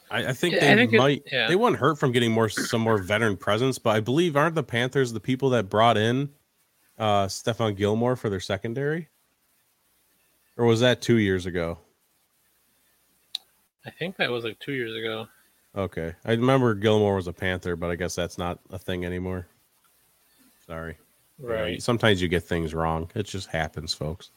I, 0.10 0.28
I 0.28 0.34
think 0.34 0.56
Yeah, 0.56 0.60
they 0.62 0.72
I 0.74 0.76
think 0.76 0.94
it- 0.94 0.98
might. 0.98 1.24
yeah. 1.32 1.48
They 1.48 1.56
wouldn't 1.56 1.80
hurt 1.80 1.98
from 1.98 2.12
getting 2.12 2.32
more 2.32 2.50
some 2.50 2.82
more 2.82 2.98
veteran 2.98 3.38
presence, 3.38 3.80
but 3.80 3.92
I 3.96 4.00
believe 4.02 4.36
aren't 4.36 4.56
the 4.56 4.64
Panthers 4.64 5.14
the 5.14 5.20
people 5.22 5.50
that 5.52 5.70
brought 5.70 5.98
in 5.98 6.30
uh 7.00 7.26
Stephon 7.28 7.76
Gilmore 7.78 8.16
for 8.18 8.30
their 8.30 8.42
secondary, 8.42 9.08
or 10.58 10.66
was 10.66 10.82
that 10.82 11.02
two 11.02 11.18
years 11.18 11.46
ago? 11.46 11.80
I 13.86 13.90
think 13.90 14.18
that 14.18 14.30
was 14.30 14.44
like 14.44 14.60
two 14.60 14.74
years 14.74 14.94
ago. 14.96 15.28
Okay, 15.76 16.14
I 16.26 16.32
remember 16.32 16.74
Gilmore 16.76 17.16
was 17.16 17.28
a 17.28 17.34
Panther, 17.34 17.76
but 17.76 17.90
I 17.90 17.96
guess 17.96 18.14
that's 18.16 18.38
not 18.38 18.60
a 18.72 18.78
thing 18.78 19.06
anymore. 19.06 19.48
Sorry. 20.66 20.98
You 21.40 21.48
know, 21.48 21.54
Right. 21.54 21.82
sometimes 21.82 22.22
you 22.22 22.28
get 22.28 22.44
things 22.44 22.74
wrong. 22.74 23.10
It 23.16 23.24
just 23.24 23.48
happens, 23.48 23.94
folks. 23.94 24.32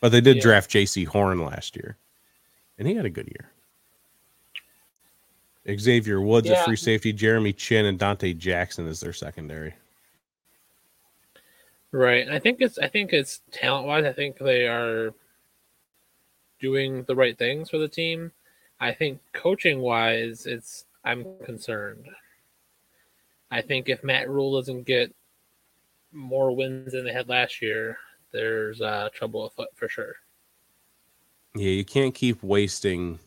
But 0.00 0.10
they 0.10 0.20
did 0.20 0.36
Yeah. 0.36 0.42
draft 0.42 0.70
Jaycee 0.70 1.06
Horn 1.06 1.42
last 1.44 1.74
year, 1.76 1.96
and 2.78 2.86
he 2.86 2.94
had 2.94 3.06
a 3.06 3.10
good 3.10 3.28
year. 3.28 3.50
Xavier 5.78 6.20
Woods, 6.20 6.48
a 6.48 6.52
Yeah. 6.52 6.64
free 6.64 6.76
safety, 6.76 7.12
Jeremy 7.12 7.52
Chinn, 7.52 7.86
and 7.86 7.98
Donte 7.98 8.36
Jackson 8.36 8.86
is 8.86 9.00
their 9.00 9.12
secondary. 9.12 9.74
Right. 11.92 12.28
I 12.28 12.38
think 12.38 12.60
it's 12.60 12.78
I 12.78 12.88
think 12.88 13.12
it's 13.12 13.42
talent 13.52 13.86
wise, 13.86 14.04
I 14.04 14.12
think 14.12 14.38
they 14.38 14.66
are 14.66 15.14
doing 16.60 17.04
the 17.04 17.14
right 17.14 17.36
things 17.38 17.70
for 17.70 17.78
the 17.78 17.88
team. 17.88 18.32
I 18.82 18.92
think 18.92 19.20
coaching 19.32 19.78
wise, 19.80 20.44
it's 20.46 20.86
I'm 21.04 21.24
concerned. 21.44 22.08
I 23.50 23.62
think 23.62 23.88
if 23.88 24.02
Matt 24.02 24.28
Rhule 24.28 24.56
doesn't 24.58 24.82
get 24.86 25.14
more 26.10 26.54
wins 26.54 26.92
than 26.92 27.04
they 27.04 27.12
had 27.12 27.28
last 27.28 27.62
year, 27.62 27.96
there's 28.32 28.80
uh, 28.80 29.08
trouble 29.14 29.46
afoot 29.46 29.68
for 29.74 29.88
sure. 29.88 30.14
Yeah, 31.54 31.70
you 31.70 31.84
can't 31.84 32.12
keep 32.14 32.42
wasting 32.42 33.18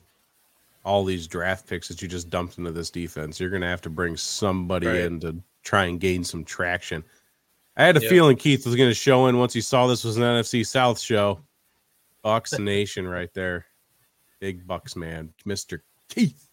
all 0.83 1.05
these 1.05 1.25
draft 1.27 1.67
picks 1.67 1.87
that 1.87 2.01
you 2.01 2.07
just 2.07 2.29
dumped 2.29 2.57
into 2.57 2.71
this 2.71 2.89
defense. 2.89 3.39
You're 3.39 3.49
going 3.49 3.61
to 3.61 3.67
have 3.67 3.81
to 3.83 3.89
bring 3.89 4.17
somebody 4.17 4.87
Right. 4.87 4.99
in 4.99 5.19
to 5.21 5.37
try 5.63 5.85
and 5.85 5.99
gain 5.99 6.23
some 6.23 6.43
traction. 6.43 7.03
I 7.77 7.85
had 7.85 7.95
a 7.97 8.01
Yeah. 8.01 8.09
feeling 8.09 8.35
Keith 8.35 8.65
was 8.65 8.75
going 8.75 8.89
to 8.89 8.93
show 8.95 9.27
in 9.27 9.37
once 9.37 9.53
he 9.53 9.61
saw 9.61 9.87
this 9.87 10.03
was 10.03 10.17
an 10.17 10.23
NFC 10.23 10.63
South 10.65 10.99
show. 10.99 11.39
Bucks 12.23 12.51
Nation 12.59 13.07
right 13.07 13.33
there. 13.33 13.65
Big 14.45 14.67
Bucks 14.67 14.95
man, 14.95 15.33
Mr. 15.43 15.79
Keith. 16.07 16.51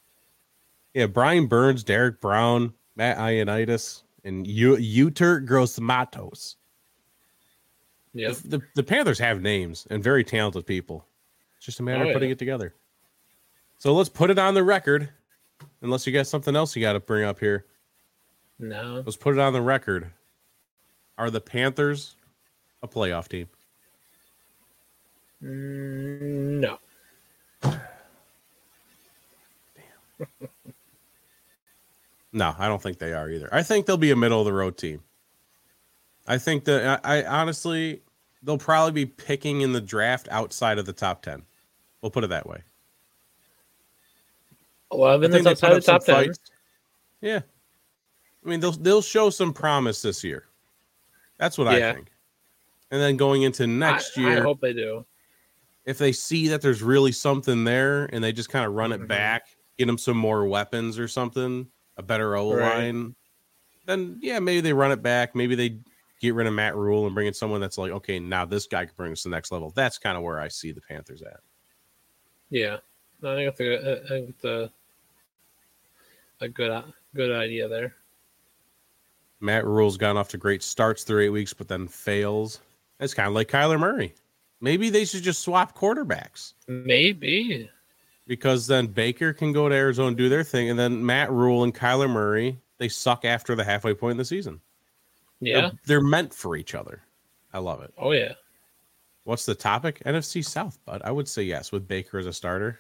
Yeah, 0.95 1.09
Brian 1.09 1.47
Burns, 1.47 1.85
Derrick 1.85 2.23
Brown, 2.23 2.73
Matt 2.97 3.19
Ioannidis, 3.19 4.01
and 4.25 4.47
U- 4.47 4.79
Yetur 4.79 5.45
Gross 5.45 5.79
Yeah, 5.79 5.91
The, 8.31 8.49
the, 8.49 8.63
the 8.77 8.83
Panthers 8.83 9.19
have 9.19 9.43
names 9.43 9.87
and 9.91 10.03
very 10.03 10.25
talented 10.25 10.67
people. 10.67 11.05
It's 11.59 11.67
just 11.67 11.81
a 11.81 11.83
matter 11.83 12.05
Oh, 12.05 12.09
of 12.09 12.15
putting 12.15 12.31
yeah. 12.31 12.33
it 12.33 12.39
together. 12.39 12.75
So 13.77 13.93
let's 13.93 14.09
put 14.09 14.31
it 14.31 14.39
on 14.39 14.55
the 14.55 14.65
record. 14.65 15.11
Unless 15.83 16.07
you 16.07 16.15
got 16.15 16.27
something 16.27 16.57
else 16.57 16.75
you 16.75 16.81
got 16.81 16.95
to 16.95 17.01
bring 17.01 17.25
up 17.25 17.41
here, 17.41 17.67
No. 18.59 19.03
let's 19.05 19.19
put 19.19 19.35
it 19.35 19.39
on 19.39 19.53
the 19.53 19.61
record. 19.61 20.11
Are 21.19 21.31
the 21.31 21.43
Panthers 21.43 22.17
a 22.83 22.89
playoff 22.89 23.29
team? 23.29 23.49
Mm, 25.45 26.61
No. 26.61 26.79
No, 32.33 32.55
I 32.59 32.67
don't 32.67 32.81
think 32.81 32.99
they 32.99 33.13
are 33.13 33.31
either. 33.31 33.49
I 33.53 33.63
think 33.63 33.85
they'll 33.85 33.99
be 33.99 34.11
a 34.11 34.17
middle 34.17 34.41
of 34.41 34.47
the 34.47 34.53
road 34.53 34.79
team. 34.79 35.03
I 36.27 36.39
think 36.39 36.65
that 36.65 37.01
I, 37.05 37.19
I 37.19 37.25
honestly 37.27 38.01
they'll 38.43 38.59
probably 38.59 38.93
be 38.93 39.07
picking 39.07 39.61
in 39.61 39.73
the 39.73 39.81
draft 39.81 40.29
outside 40.31 40.79
of 40.79 40.87
the 40.87 40.93
top 40.93 41.23
ten. 41.23 41.43
We'll 42.01 42.11
put 42.11 42.25
it 42.25 42.29
that 42.29 42.47
way. 42.47 42.63
Eleven 44.91 45.35
is 45.35 45.47
outside 45.47 45.75
the 45.75 45.81
top 45.81 46.05
ten. 46.05 46.15
fights. 46.15 46.39
Yeah, 47.21 47.41
I 48.45 48.49
mean 48.49 48.61
they'll 48.61 48.73
they'll 48.73 49.03
show 49.03 49.29
some 49.29 49.53
promise 49.53 50.01
this 50.01 50.25
year. 50.25 50.47
That's 51.39 51.59
what 51.59 51.67
Yeah. 51.77 51.91
I 51.91 51.95
think. 51.95 52.09
And 52.91 53.01
then 53.01 53.17
going 53.17 53.43
into 53.43 53.67
next 53.67 54.17
I, 54.17 54.21
year, 54.21 54.39
I 54.39 54.43
hope 54.43 54.61
they 54.61 54.73
do. 54.73 55.05
if 55.85 55.99
they 55.99 56.13
see 56.13 56.49
that 56.49 56.63
there's 56.63 56.83
really 56.83 57.13
something 57.13 57.65
there 57.65 58.05
and 58.07 58.23
they 58.23 58.33
just 58.33 58.49
kind 58.49 58.65
of 58.67 58.75
run 58.75 58.93
it 58.93 58.99
mm-hmm. 58.99 59.07
back, 59.07 59.49
get 59.79 59.87
them 59.87 59.99
some 59.99 60.17
more 60.17 60.47
weapons 60.47 60.99
or 60.99 61.09
something, 61.09 61.69
a 61.97 62.03
better 62.03 62.37
O 62.37 62.49
line, 62.49 63.15
then 63.87 64.19
yeah, 64.21 64.39
maybe 64.39 64.61
they 64.61 64.73
run 64.73 64.93
it 64.93 65.03
back. 65.03 65.35
Maybe 65.35 65.55
they 65.55 65.79
get 66.21 66.35
rid 66.35 66.47
of 66.47 66.53
Matt 66.53 66.77
Rhule 66.77 67.07
and 67.07 67.15
bring 67.15 67.27
in 67.27 67.35
someone 67.35 67.61
that's 67.61 67.79
like, 67.79 67.91
okay, 67.93 68.19
now 68.19 68.45
this 68.45 68.67
guy 68.67 68.85
can 68.85 68.95
bring 68.97 69.13
us 69.13 69.23
to 69.23 69.29
the 69.29 69.35
next 69.35 69.53
level. 69.53 69.73
That's 69.75 69.99
kind 69.99 70.17
of 70.17 70.23
where 70.23 70.41
I 70.41 70.49
see 70.49 70.73
the 70.73 70.81
Panthers 70.81 71.23
at. 71.23 71.41
Yeah, 72.51 72.77
I 73.25 73.35
think 73.35 73.53
it's 73.53 73.61
a, 73.61 74.03
I 74.05 74.09
think 74.09 74.29
it's 74.31 74.45
a, 74.45 74.71
a 76.41 76.49
good 76.49 76.71
uh, 76.71 76.83
good 77.15 77.33
idea 77.33 77.69
there. 77.69 77.95
Matt 79.41 79.67
Rhule's 79.67 79.97
gone 79.97 80.17
off 80.17 80.29
to 80.29 80.39
great 80.39 80.63
starts 80.63 81.03
through 81.03 81.25
eight 81.25 81.31
weeks, 81.31 81.53
but 81.53 81.67
then 81.67 81.89
fails. 81.89 82.61
It's 83.01 83.15
kind 83.15 83.27
of 83.27 83.35
like 83.35 83.49
Kyler 83.49 83.79
Murray. 83.81 84.15
Maybe 84.61 84.91
they 84.91 85.05
should 85.05 85.25
just 85.25 85.41
swap 85.41 85.77
quarterbacks. 85.77 86.53
Maybe. 86.69 87.69
Because 88.27 88.67
then 88.67 88.87
Baker 88.87 89.33
can 89.33 89.53
go 89.53 89.69
to 89.69 89.75
Arizona 89.75 90.09
and 90.09 90.17
do 90.17 90.29
their 90.29 90.45
thing, 90.45 90.71
and 90.71 90.79
then 90.79 91.05
Matt 91.05 91.31
Rhule 91.31 91.65
and 91.65 91.75
Kyler 91.75 92.09
Murray, 92.09 92.59
they 92.79 92.89
suck 92.89 93.25
after 93.25 93.55
the 93.55 93.65
halfway 93.65 93.95
point 93.95 94.13
in 94.13 94.17
the 94.17 94.25
season. 94.25 94.61
Yeah. 95.41 95.61
They're, 95.61 95.73
they're 95.87 96.01
meant 96.01 96.33
for 96.33 96.57
each 96.57 96.75
other. 96.75 97.03
I 97.53 97.59
love 97.59 97.83
it. 97.83 97.93
Oh 97.99 98.13
yeah. 98.13 98.33
What's 99.25 99.45
the 99.45 99.55
topic? 99.55 100.03
NFC 100.05 100.45
South, 100.45 100.79
bud. 100.85 101.03
I 101.05 101.11
would 101.11 101.29
say 101.29 101.43
yes 101.43 101.71
with 101.73 101.87
Baker 101.87 102.19
as 102.19 102.27
a 102.27 102.33
starter. 102.33 102.79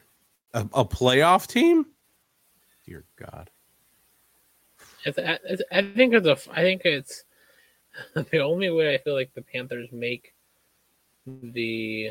A, 0.54 0.60
a 0.72 0.84
playoff 0.84 1.46
team? 1.46 1.86
Dear 2.86 3.04
God. 3.16 3.50
It's, 5.04 5.18
I 5.72 5.82
think 5.82 6.14
it's 6.14 6.26
a. 6.26 6.38
I 6.52 6.62
think 6.62 6.82
it's 6.84 7.24
the 8.14 8.38
only 8.38 8.70
way 8.70 8.94
I 8.94 8.98
feel 8.98 9.14
like 9.14 9.32
the 9.34 9.42
Panthers 9.42 9.88
make 9.92 10.34
the 11.26 12.10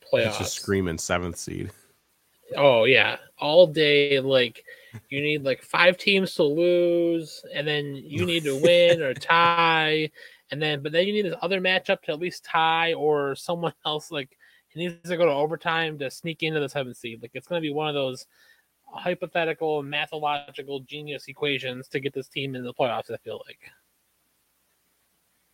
playoffs. 0.00 0.26
It's 0.26 0.38
just 0.38 0.54
screaming 0.54 0.98
seventh 0.98 1.36
seed. 1.36 1.70
Oh 2.54 2.84
yeah, 2.84 3.16
all 3.38 3.66
day. 3.66 4.20
Like 4.20 4.64
you 5.08 5.20
need 5.20 5.42
like 5.42 5.62
five 5.62 5.96
teams 5.96 6.34
to 6.34 6.44
lose, 6.44 7.44
and 7.54 7.66
then 7.66 7.96
you 7.96 8.24
need 8.24 8.44
to 8.44 8.60
win 8.60 9.02
or 9.02 9.14
tie, 9.14 10.10
and 10.50 10.62
then 10.62 10.82
but 10.82 10.92
then 10.92 11.06
you 11.06 11.12
need 11.12 11.26
this 11.26 11.38
other 11.42 11.60
matchup 11.60 12.02
to 12.02 12.12
at 12.12 12.20
least 12.20 12.44
tie 12.44 12.92
or 12.94 13.34
someone 13.34 13.74
else 13.86 14.10
like 14.10 14.36
it 14.74 14.78
needs 14.78 15.08
to 15.08 15.16
go 15.16 15.26
to 15.26 15.32
overtime 15.32 15.98
to 15.98 16.10
sneak 16.10 16.42
into 16.42 16.60
the 16.60 16.68
seventh 16.68 16.96
seed. 16.96 17.22
Like 17.22 17.32
it's 17.34 17.48
going 17.48 17.60
to 17.60 17.66
be 17.66 17.72
one 17.72 17.88
of 17.88 17.94
those 17.94 18.26
hypothetical 18.84 19.82
mathological 19.82 20.80
genius 20.80 21.26
equations 21.28 21.88
to 21.88 22.00
get 22.00 22.14
this 22.14 22.28
team 22.28 22.54
in 22.54 22.64
the 22.64 22.74
playoffs. 22.74 23.10
I 23.10 23.16
feel 23.18 23.42
like. 23.46 23.58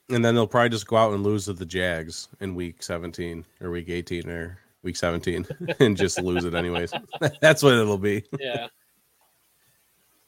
And 0.08 0.25
then 0.25 0.34
they'll 0.34 0.46
probably 0.46 0.68
just 0.68 0.87
go 0.87 0.96
out 0.96 1.14
and 1.14 1.22
lose 1.22 1.46
to 1.46 1.54
the 1.54 1.64
Jags 1.64 2.28
in 2.40 2.54
week 2.54 2.82
17 2.82 3.44
or 3.61 3.70
week 3.70 3.88
18 3.88 4.28
or 4.28 4.58
week 4.82 4.96
17 4.96 5.46
and 5.80 5.96
just 5.96 6.20
lose 6.20 6.44
it 6.44 6.54
anyways. 6.54 6.92
That's 7.40 7.62
what 7.62 7.74
it'll 7.74 7.98
be. 7.98 8.24
Yeah. 8.38 8.68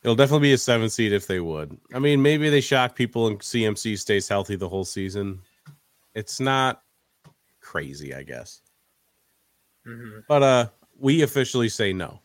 It'll 0.02 0.16
definitely 0.16 0.48
be 0.48 0.52
a 0.52 0.58
seven 0.58 0.90
seed 0.90 1.14
if 1.14 1.26
they 1.26 1.40
would. 1.40 1.78
I 1.94 1.98
mean, 1.98 2.20
maybe 2.20 2.50
they 2.50 2.60
shock 2.60 2.94
people 2.94 3.26
and 3.26 3.38
CMC 3.38 3.98
stays 3.98 4.28
healthy 4.28 4.54
the 4.54 4.68
whole 4.68 4.84
season. 4.84 5.40
It's 6.14 6.40
not 6.40 6.82
crazy, 7.62 8.14
I 8.14 8.22
guess. 8.22 8.60
Mm-hmm. 9.88 10.18
But 10.28 10.42
uh 10.42 10.66
we 11.00 11.22
officially 11.22 11.70
say 11.70 11.94
no 11.94 12.20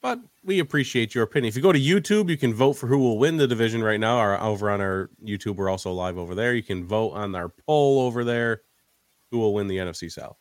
but 0.00 0.20
we 0.44 0.60
appreciate 0.60 1.14
your 1.14 1.24
opinion. 1.24 1.48
If 1.48 1.56
you 1.56 1.62
go 1.62 1.72
to 1.72 1.80
YouTube, 1.80 2.30
you 2.30 2.36
can 2.36 2.54
vote 2.54 2.74
for 2.74 2.86
who 2.86 2.98
will 2.98 3.18
win 3.18 3.36
the 3.36 3.46
division 3.46 3.82
right 3.82 3.98
now. 3.98 4.18
Our 4.18 4.40
over 4.40 4.70
on 4.70 4.80
our 4.80 5.10
YouTube, 5.24 5.56
we're 5.56 5.68
also 5.68 5.92
live 5.92 6.18
over 6.18 6.34
there. 6.34 6.54
You 6.54 6.62
can 6.62 6.84
vote 6.84 7.10
on 7.10 7.34
our 7.34 7.48
poll 7.48 8.00
over 8.00 8.24
there. 8.24 8.62
Who 9.30 9.38
will 9.38 9.54
win 9.54 9.66
the 9.66 9.76
NFC 9.76 10.10
South? 10.10 10.36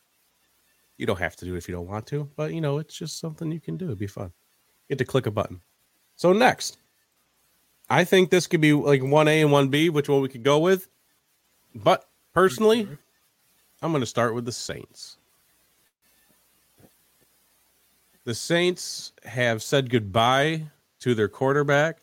You 0.98 1.06
don't 1.06 1.20
have 1.20 1.36
to 1.38 1.46
do 1.46 1.56
it 1.56 1.60
if 1.60 1.68
you 1.68 1.76
don't 1.76 1.88
want 1.88 2.08
to, 2.08 2.30
but 2.36 2.54
you 2.54 2.62
know, 2.62 2.80
it's 2.80 2.98
just 2.98 3.20
something 3.20 3.52
you 3.52 3.60
can 3.60 3.78
do. 3.78 3.86
It'd 3.86 4.00
be 4.00 4.08
fun. 4.08 4.32
You 4.88 4.96
get 4.96 4.98
to 5.00 5.06
click 5.06 5.28
a 5.28 5.32
button. 5.32 5.62
So 6.16 6.34
next, 6.34 6.78
I 7.90 8.04
think 8.04 8.30
this 8.30 8.48
could 8.48 8.62
be 8.62 8.74
like 8.74 9.04
one 9.04 9.28
A 9.28 9.42
and 9.42 9.52
one 9.52 9.70
B, 9.70 9.90
which 9.90 10.10
one 10.10 10.22
we 10.22 10.30
could 10.30 10.44
go 10.44 10.60
with. 10.60 10.88
But 11.76 12.08
personally, 12.34 12.86
mm-hmm. 12.86 12.96
I'm 13.82 13.92
going 13.92 14.02
to 14.02 14.08
start 14.08 14.34
with 14.34 14.46
the 14.46 14.52
Saints. 14.52 15.18
The 18.24 18.36
Saints 18.36 19.14
have 19.24 19.64
said 19.64 19.90
goodbye 19.90 20.64
to 21.00 21.16
their 21.16 21.30
quarterback, 21.30 22.00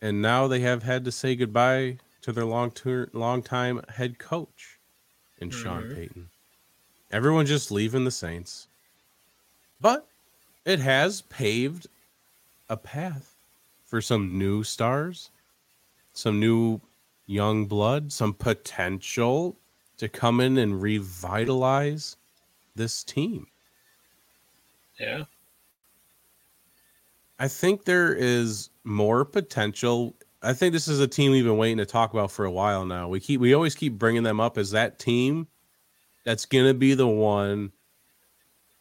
and 0.00 0.22
now 0.22 0.46
they 0.46 0.60
have 0.60 0.82
had 0.82 1.04
to 1.06 1.12
say 1.12 1.34
goodbye 1.34 1.98
to 2.22 2.32
their 2.32 2.44
long 2.44 2.72
long 3.12 3.42
time 3.42 3.80
head 3.88 4.18
coach 4.18 4.78
in 5.38 5.48
mm-hmm. 5.48 5.62
Sean 5.62 5.94
Payton. 5.94 6.28
Everyone 7.14 7.46
just 7.46 7.70
leaving 7.70 8.02
the 8.02 8.10
Saints, 8.10 8.66
but 9.80 10.04
it 10.64 10.80
has 10.80 11.20
paved 11.20 11.86
a 12.68 12.76
path 12.76 13.36
for 13.86 14.00
some 14.00 14.36
new 14.36 14.64
stars, 14.64 15.30
some 16.12 16.40
new 16.40 16.80
young 17.26 17.66
blood, 17.66 18.10
some 18.10 18.34
potential 18.34 19.54
to 19.98 20.08
come 20.08 20.40
in 20.40 20.58
and 20.58 20.82
revitalize 20.82 22.16
this 22.74 23.04
team. 23.04 23.46
Yeah. 24.98 25.22
I 27.38 27.46
think 27.46 27.84
there 27.84 28.12
is 28.12 28.70
more 28.82 29.24
potential. 29.24 30.16
I 30.42 30.52
think 30.52 30.72
this 30.72 30.88
is 30.88 30.98
a 30.98 31.06
team 31.06 31.30
we've 31.30 31.44
been 31.44 31.58
waiting 31.58 31.78
to 31.78 31.86
talk 31.86 32.12
about 32.12 32.32
for 32.32 32.44
a 32.44 32.50
while 32.50 32.84
now. 32.84 33.06
We 33.06 33.20
keep 33.20 33.40
we 33.40 33.54
always 33.54 33.76
keep 33.76 34.00
bringing 34.00 34.24
them 34.24 34.40
up 34.40 34.58
as 34.58 34.72
that 34.72 34.98
team 34.98 35.46
that's 36.24 36.46
going 36.46 36.66
to 36.66 36.74
be 36.74 36.94
the 36.94 37.06
one 37.06 37.72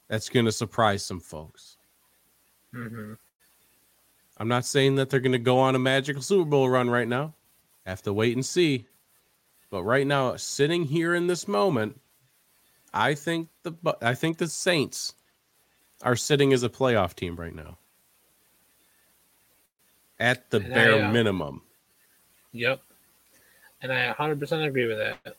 that's 0.08 0.30
going 0.30 0.46
to 0.46 0.52
surprise 0.52 1.06
some 1.06 1.20
folks. 1.20 1.78
Mm-hmm. 2.74 3.14
I'm 4.38 4.48
not 4.48 4.66
saying 4.66 4.96
that 4.96 5.10
they're 5.10 5.20
going 5.20 5.34
to 5.34 5.40
go 5.40 5.60
on 5.60 5.76
a 5.76 5.80
magical 5.80 6.22
Super 6.22 6.50
Bowl 6.50 6.70
run 6.70 6.90
right 6.90 7.08
now. 7.08 7.34
Have 7.86 8.02
to 8.04 8.14
wait 8.14 8.36
and 8.36 8.46
see. 8.46 8.88
But 9.70 9.84
right 9.84 10.08
now, 10.08 10.36
sitting 10.36 10.86
here 10.86 11.16
in 11.16 11.28
this 11.28 11.48
moment, 11.48 12.00
I 12.94 13.16
think 13.16 13.50
the 13.64 13.74
I 14.02 14.14
think 14.14 14.38
the 14.38 14.48
Saints 14.48 15.14
are 16.04 16.16
sitting 16.16 16.54
as 16.54 16.64
a 16.64 16.70
playoff 16.70 17.14
team 17.16 17.36
right 17.36 17.56
now. 17.56 17.78
At 20.20 20.50
the 20.52 20.58
and 20.58 20.74
bare 20.74 20.96
I, 20.96 21.02
uh, 21.02 21.12
minimum. 21.12 21.62
Yep. 22.52 22.82
And 23.82 23.92
I 23.92 24.14
100% 24.14 24.68
agree 24.68 24.86
with 24.86 24.98
that. 24.98 25.38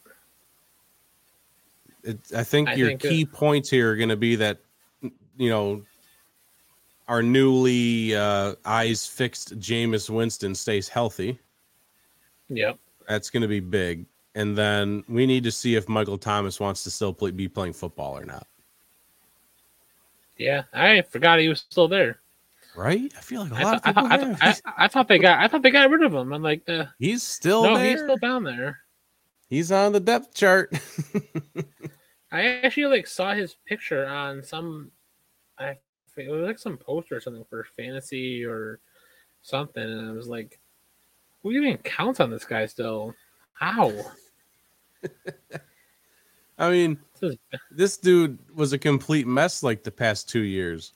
It, 2.05 2.19
I 2.37 2.45
think 2.45 2.69
I 2.69 2.75
your 2.75 2.88
think 2.88 3.03
key 3.03 3.23
it, 3.23 3.33
points 3.33 3.71
here 3.71 3.90
are 3.90 3.97
going 3.97 4.11
to 4.11 4.17
be 4.17 4.37
that, 4.37 4.59
you 5.37 5.49
know, 5.49 5.83
our 7.09 7.23
newly 7.23 8.14
uh, 8.14 8.55
eyes 8.64 9.07
fixed 9.07 9.59
Jameis 9.59 10.09
Winston 10.09 10.55
stays 10.55 10.88
healthy. 10.88 11.38
Yep. 12.49 12.79
That's 13.09 13.31
going 13.31 13.43
to 13.43 13.49
be 13.49 13.61
big. 13.61 14.07
And 14.35 14.57
then 14.57 15.05
we 15.09 15.27
need 15.27 15.45
to 15.45 15.51
see 15.51 15.77
if 15.77 15.88
Michael 15.88 16.19
Thomas 16.19 16.59
wants 16.61 16.85
to 16.85 16.90
still 16.90 17.12
play, 17.12 17.31
be 17.31 17.49
playing 17.49 17.73
football 17.73 18.17
or 18.19 18.25
not. 18.25 18.47
Yeah, 20.37 20.64
I 20.73 21.03
forgot 21.03 21.38
he 21.38 21.49
was 21.49 21.61
still 21.61 21.88
there. 21.88 22.19
Right? 22.75 23.12
I 23.17 23.21
feel 23.21 23.43
like 23.43 23.53
a 23.53 23.55
lot 23.55 23.71
th- 23.71 23.75
of 23.75 23.83
people. 23.85 24.07
I, 24.07 24.17
th- 24.17 24.37
I, 24.40 24.51
th- 24.51 24.62
I, 24.79 24.88
thought 24.88 25.07
they 25.07 25.19
got. 25.19 25.38
I 25.38 25.47
thought 25.47 25.62
they 25.62 25.71
got 25.71 25.90
rid 25.90 26.03
of 26.03 26.12
him. 26.12 26.33
I'm 26.33 26.43
like, 26.43 26.69
uh, 26.69 26.87
he's 26.99 27.23
still 27.23 27.62
no, 27.62 27.79
there. 27.79 27.90
he's 27.90 28.01
still 28.01 28.17
down 28.17 28.43
there. 28.43 28.81
He's 29.49 29.71
on 29.71 29.93
the 29.93 30.01
depth 30.01 30.35
chart. 30.35 30.73
I 32.35 32.61
actually 32.64 32.87
like 32.87 33.07
saw 33.07 33.33
his 33.33 33.55
picture 33.64 34.05
on 34.07 34.42
some. 34.42 34.90
I 35.57 35.77
it 36.16 36.29
was 36.31 36.42
like 36.42 36.59
some 36.59 36.77
poster 36.77 37.16
or 37.16 37.20
something 37.20 37.44
for 37.49 37.64
fantasy 37.77 38.44
or 38.44 38.81
something, 39.42 39.85
and 39.85 40.11
I 40.11 40.12
was 40.12 40.27
like, 40.27 40.59
"Who 41.42 41.53
even 41.53 41.79
counts 41.79 42.18
on 42.18 42.31
this 42.31 42.44
guy 42.44 42.66
still? 42.66 43.14
How?" 43.53 43.92
I 46.59 46.70
mean, 46.70 46.99
this 47.70 47.97
dude 47.99 48.38
was 48.53 48.73
a 48.73 48.79
complete 48.79 49.29
mess 49.29 49.62
like 49.62 49.85
the 49.85 49.92
past 49.92 50.29
two 50.29 50.42
years. 50.42 50.92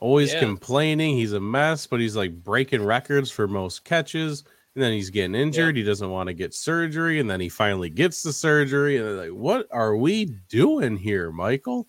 Always 0.00 0.34
yeah. 0.34 0.40
complaining. 0.40 1.16
He's 1.16 1.32
a 1.32 1.40
mess, 1.40 1.86
but 1.86 2.00
he's 2.00 2.16
like 2.16 2.44
breaking 2.44 2.84
records 2.84 3.30
for 3.30 3.48
most 3.48 3.84
catches. 3.84 4.44
And 4.74 4.82
then 4.82 4.92
he's 4.92 5.10
getting 5.10 5.34
injured. 5.34 5.76
Yeah. 5.76 5.82
He 5.82 5.86
doesn't 5.86 6.10
want 6.10 6.28
to 6.28 6.34
get 6.34 6.52
surgery. 6.52 7.20
And 7.20 7.30
then 7.30 7.40
he 7.40 7.48
finally 7.48 7.90
gets 7.90 8.22
the 8.22 8.32
surgery. 8.32 8.96
And 8.96 9.06
they're 9.06 9.30
like, 9.30 9.38
what 9.38 9.68
are 9.70 9.96
we 9.96 10.24
doing 10.48 10.96
here, 10.96 11.30
Michael? 11.30 11.86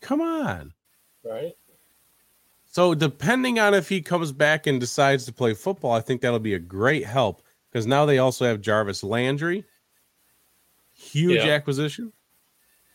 Come 0.00 0.20
on. 0.20 0.72
Right. 1.22 1.54
So, 2.70 2.94
depending 2.94 3.58
on 3.58 3.74
if 3.74 3.88
he 3.88 4.00
comes 4.00 4.30
back 4.30 4.66
and 4.66 4.78
decides 4.78 5.24
to 5.24 5.32
play 5.32 5.54
football, 5.54 5.92
I 5.92 6.00
think 6.00 6.20
that'll 6.20 6.38
be 6.38 6.54
a 6.54 6.58
great 6.58 7.04
help 7.04 7.42
because 7.70 7.86
now 7.86 8.06
they 8.06 8.18
also 8.18 8.44
have 8.44 8.60
Jarvis 8.60 9.02
Landry, 9.02 9.64
Huge 10.98 11.44
yeah. 11.44 11.52
acquisition. 11.52 12.12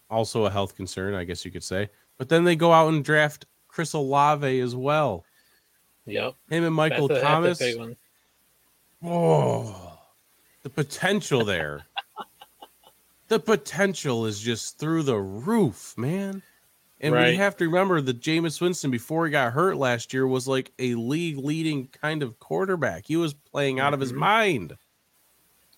Also 0.09 0.45
a 0.45 0.49
health 0.49 0.75
concern, 0.75 1.13
I 1.13 1.23
guess 1.23 1.45
you 1.45 1.51
could 1.51 1.63
say. 1.63 1.89
But 2.17 2.29
then 2.29 2.43
they 2.43 2.55
go 2.55 2.71
out 2.71 2.89
and 2.89 3.03
draft 3.03 3.45
Chris 3.67 3.93
Olave 3.93 4.59
as 4.59 4.75
well. 4.75 5.25
Yep. 6.05 6.35
Him 6.49 6.65
and 6.65 6.75
Michael 6.75 7.07
that's 7.07 7.21
Thomas. 7.21 7.61
Oh, 9.03 9.99
the 10.63 10.69
potential 10.69 11.43
there. 11.43 11.85
the 13.27 13.39
potential 13.39 14.25
is 14.25 14.39
just 14.39 14.77
through 14.79 15.03
the 15.03 15.17
roof, 15.17 15.93
man. 15.97 16.41
And 17.01 17.13
we 17.13 17.35
have 17.35 17.57
to 17.57 17.65
remember 17.65 17.99
that 17.99 18.21
Jameis 18.21 18.61
Winston, 18.61 18.89
before 18.89 19.25
he 19.25 19.31
got 19.31 19.51
hurt 19.51 19.75
last 19.75 20.13
year, 20.13 20.25
was 20.25 20.47
like 20.47 20.71
a 20.79 20.95
league 20.95 21.37
leading 21.37 21.87
kind 21.87 22.23
of 22.23 22.39
quarterback. 22.39 23.05
He 23.05 23.17
was 23.17 23.33
playing 23.33 23.81
out 23.81 23.93
of 23.93 23.99
his 23.99 24.13
Mhm. 24.13 24.17
mind 24.17 24.77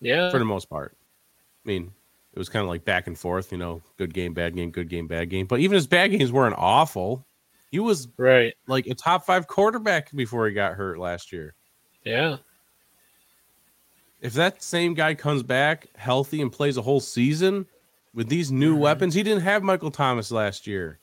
Yeah. 0.00 0.30
for 0.30 0.38
the 0.38 0.44
most 0.44 0.70
part. 0.70 0.96
I 1.64 1.68
mean, 1.68 1.92
it 2.32 2.38
was 2.38 2.48
kind 2.48 2.62
of 2.62 2.68
like 2.68 2.84
back 2.84 3.08
and 3.08 3.18
forth, 3.18 3.50
you 3.50 3.58
know, 3.58 3.82
good 3.96 4.14
game, 4.14 4.34
bad 4.34 4.54
game, 4.54 4.70
good 4.70 4.88
game, 4.88 5.08
bad 5.08 5.28
game. 5.28 5.46
But 5.46 5.58
even 5.58 5.74
his 5.74 5.88
bad 5.88 6.12
games 6.12 6.30
weren't 6.30 6.54
awful. 6.56 7.26
He 7.72 7.80
was 7.80 8.06
Right. 8.16 8.54
like 8.68 8.86
a 8.86 8.94
top 8.94 9.26
five 9.26 9.48
quarterback 9.48 10.12
before 10.12 10.46
he 10.46 10.54
got 10.54 10.74
hurt 10.74 10.98
last 11.00 11.32
year. 11.32 11.54
Yeah. 12.04 12.36
If 14.20 14.32
that 14.34 14.62
same 14.62 14.94
guy 14.94 15.14
comes 15.14 15.42
back 15.42 15.86
healthy 15.96 16.40
and 16.40 16.50
plays 16.50 16.76
a 16.76 16.82
whole 16.82 17.00
season 17.00 17.66
with 18.14 18.28
these 18.28 18.50
new 18.50 18.74
Mhm. 18.76 18.80
weapons, 18.80 19.14
he 19.14 19.22
didn't 19.22 19.42
have 19.42 19.62
Michael 19.62 19.90
Thomas 19.90 20.30
last 20.30 20.66
year. 20.66 20.98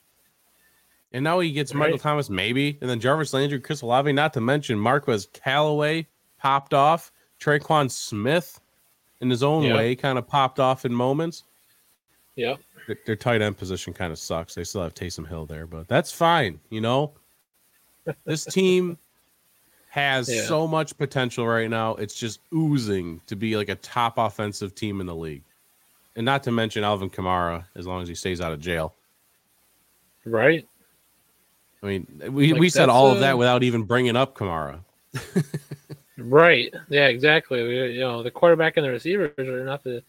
And 1.12 1.22
now 1.22 1.38
he 1.38 1.52
gets 1.52 1.72
Michael 1.72 1.98
Thomas, 1.98 2.28
maybe, 2.28 2.76
and 2.80 2.90
then 2.90 2.98
Jarvis 2.98 3.32
Landry, 3.32 3.60
Chris 3.60 3.82
Olave, 3.82 4.12
not 4.12 4.32
to 4.34 4.40
mention 4.40 4.78
Marquez 4.78 5.28
Callaway 5.32 6.08
popped 6.38 6.74
off, 6.74 7.12
Tre'Quan 7.38 7.88
Smith 7.88 8.60
in 9.20 9.30
his 9.30 9.42
own 9.44 9.62
Yeah. 9.62 9.76
way 9.76 9.94
kind 9.94 10.18
of 10.18 10.26
popped 10.26 10.58
off 10.58 10.84
in 10.84 10.92
moments. 10.92 11.44
Yep. 12.34 12.58
Their, 12.88 12.98
their 13.06 13.16
tight 13.16 13.42
end 13.42 13.56
position 13.56 13.92
kind 13.94 14.12
of 14.12 14.18
sucks. 14.18 14.56
They 14.56 14.64
still 14.64 14.82
have 14.82 14.92
Taysom 14.94 15.28
Hill 15.28 15.46
there, 15.46 15.68
but 15.68 15.86
that's 15.86 16.10
fine. 16.10 16.58
You 16.68 16.80
know, 16.80 17.12
this 18.24 18.44
team 18.44 18.98
has 19.94 20.28
Yeah. 20.28 20.42
so 20.42 20.66
much 20.66 20.98
potential 20.98 21.46
right 21.46 21.70
now. 21.70 21.94
It's 21.94 22.18
just 22.18 22.40
oozing 22.52 23.20
to 23.28 23.36
be 23.36 23.56
like 23.56 23.68
a 23.68 23.76
top 23.76 24.18
offensive 24.18 24.74
team 24.74 25.00
in 25.00 25.06
the 25.06 25.14
league, 25.14 25.44
and 26.16 26.24
not 26.24 26.42
to 26.42 26.50
mention 26.50 26.82
Alvin 26.82 27.08
Kamara, 27.08 27.64
as 27.76 27.86
long 27.86 28.02
as 28.02 28.08
he 28.08 28.16
stays 28.16 28.40
out 28.40 28.52
of 28.52 28.58
jail. 28.58 28.92
Right. 30.24 30.66
I 31.80 31.86
mean, 31.86 32.06
we, 32.30 32.52
Like, 32.52 32.60
we 32.60 32.70
said 32.70 32.88
all 32.88 33.12
of 33.12 33.20
that 33.20 33.38
without 33.38 33.62
even 33.62 33.84
bringing 33.84 34.16
up 34.16 34.36
Kamara. 34.36 34.80
Right. 36.16 36.72
Yeah, 36.88 37.08
exactly. 37.08 37.62
We, 37.64 37.94
you 37.94 38.00
know, 38.00 38.22
the 38.22 38.30
quarterback 38.30 38.76
and 38.76 38.86
the 38.86 38.90
receivers 38.90 39.32
are 39.36 39.60
enough 39.60 39.82
to 39.82 40.00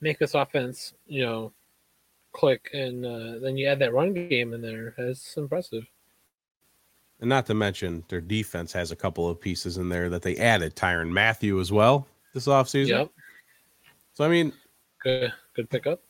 make 0.00 0.18
this 0.20 0.34
offense, 0.34 0.94
you 1.08 1.22
know, 1.22 1.52
click. 2.32 2.70
And 2.72 3.04
uh, 3.04 3.40
then 3.40 3.56
you 3.56 3.66
add 3.66 3.80
that 3.80 3.92
run 3.92 4.14
game 4.14 4.54
in 4.54 4.62
there. 4.62 4.94
That's 4.96 5.36
impressive. 5.36 5.84
And 7.20 7.28
not 7.28 7.46
to 7.46 7.54
mention 7.54 8.04
their 8.08 8.20
defense 8.20 8.72
has 8.74 8.92
a 8.92 8.96
couple 8.96 9.28
of 9.28 9.40
pieces 9.40 9.76
in 9.76 9.88
there 9.88 10.08
that 10.08 10.22
they 10.22 10.36
added 10.36 10.76
Tyrann 10.76 11.10
Mathieu 11.10 11.58
as 11.60 11.72
well 11.72 12.06
this 12.32 12.46
offseason. 12.46 12.88
Yep. 12.88 13.10
So 14.14 14.24
I 14.24 14.28
mean, 14.28 14.52
Good. 15.02 15.32
Good 15.54 15.70
pickup. 15.70 16.00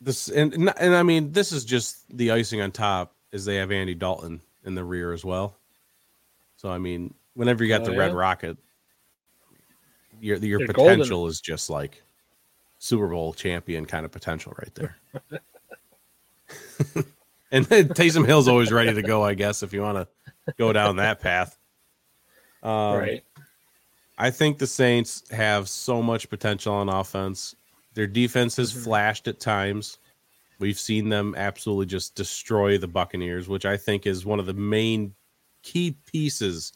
this 0.00 0.28
and 0.28 0.52
and 0.78 0.94
I 0.94 1.02
mean 1.02 1.32
this 1.32 1.50
is 1.52 1.64
just 1.64 2.04
the 2.16 2.30
icing 2.30 2.60
on 2.60 2.70
top 2.70 3.14
is 3.32 3.44
they 3.44 3.56
have 3.56 3.72
Andy 3.72 3.94
Dalton 3.94 4.40
in 4.64 4.74
the 4.74 4.84
rear 4.84 5.12
as 5.12 5.24
well. 5.24 5.56
So 6.56 6.70
I 6.70 6.78
mean, 6.78 7.12
whenever 7.34 7.64
you 7.64 7.68
got 7.68 7.82
Oh, 7.82 7.86
the 7.86 7.96
Red. 7.96 8.14
Rocket, 8.14 8.56
your 10.20 10.36
your 10.38 10.58
They're 10.60 10.68
potential 10.68 11.26
is 11.26 11.40
just 11.40 11.70
like 11.70 12.02
Super 12.78 13.08
Bowl 13.08 13.32
champion 13.32 13.86
kind 13.86 14.04
of 14.04 14.12
potential 14.12 14.52
right 14.58 14.74
there. 14.74 14.96
and 17.52 17.64
then 17.66 17.88
Taysom 17.88 18.26
Hill's 18.26 18.48
always 18.48 18.72
ready 18.72 18.94
to 18.94 19.02
go, 19.02 19.24
I 19.24 19.34
guess, 19.34 19.62
if 19.62 19.72
you 19.72 19.82
want 19.82 19.98
to 19.98 20.08
go 20.58 20.72
down 20.72 20.96
that 20.96 21.20
path. 21.20 21.58
Um, 22.62 22.98
right. 22.98 23.24
I 24.18 24.30
think 24.30 24.58
the 24.58 24.66
Saints 24.66 25.22
have 25.30 25.68
so 25.68 26.02
much 26.02 26.28
potential 26.28 26.74
on 26.74 26.88
offense. 26.88 27.54
Their 27.94 28.06
defense 28.06 28.56
has 28.56 28.72
Mhm. 28.72 28.84
flashed 28.84 29.28
at 29.28 29.40
times. 29.40 29.98
We've 30.58 30.78
seen 30.78 31.08
them 31.08 31.34
absolutely 31.36 31.86
just 31.86 32.14
destroy 32.14 32.76
the 32.76 32.86
Buccaneers, 32.88 33.48
which 33.48 33.64
I 33.64 33.76
think 33.78 34.06
is 34.06 34.26
one 34.26 34.38
of 34.38 34.44
the 34.46 34.52
main 34.52 35.14
key 35.62 35.96
pieces 36.06 36.72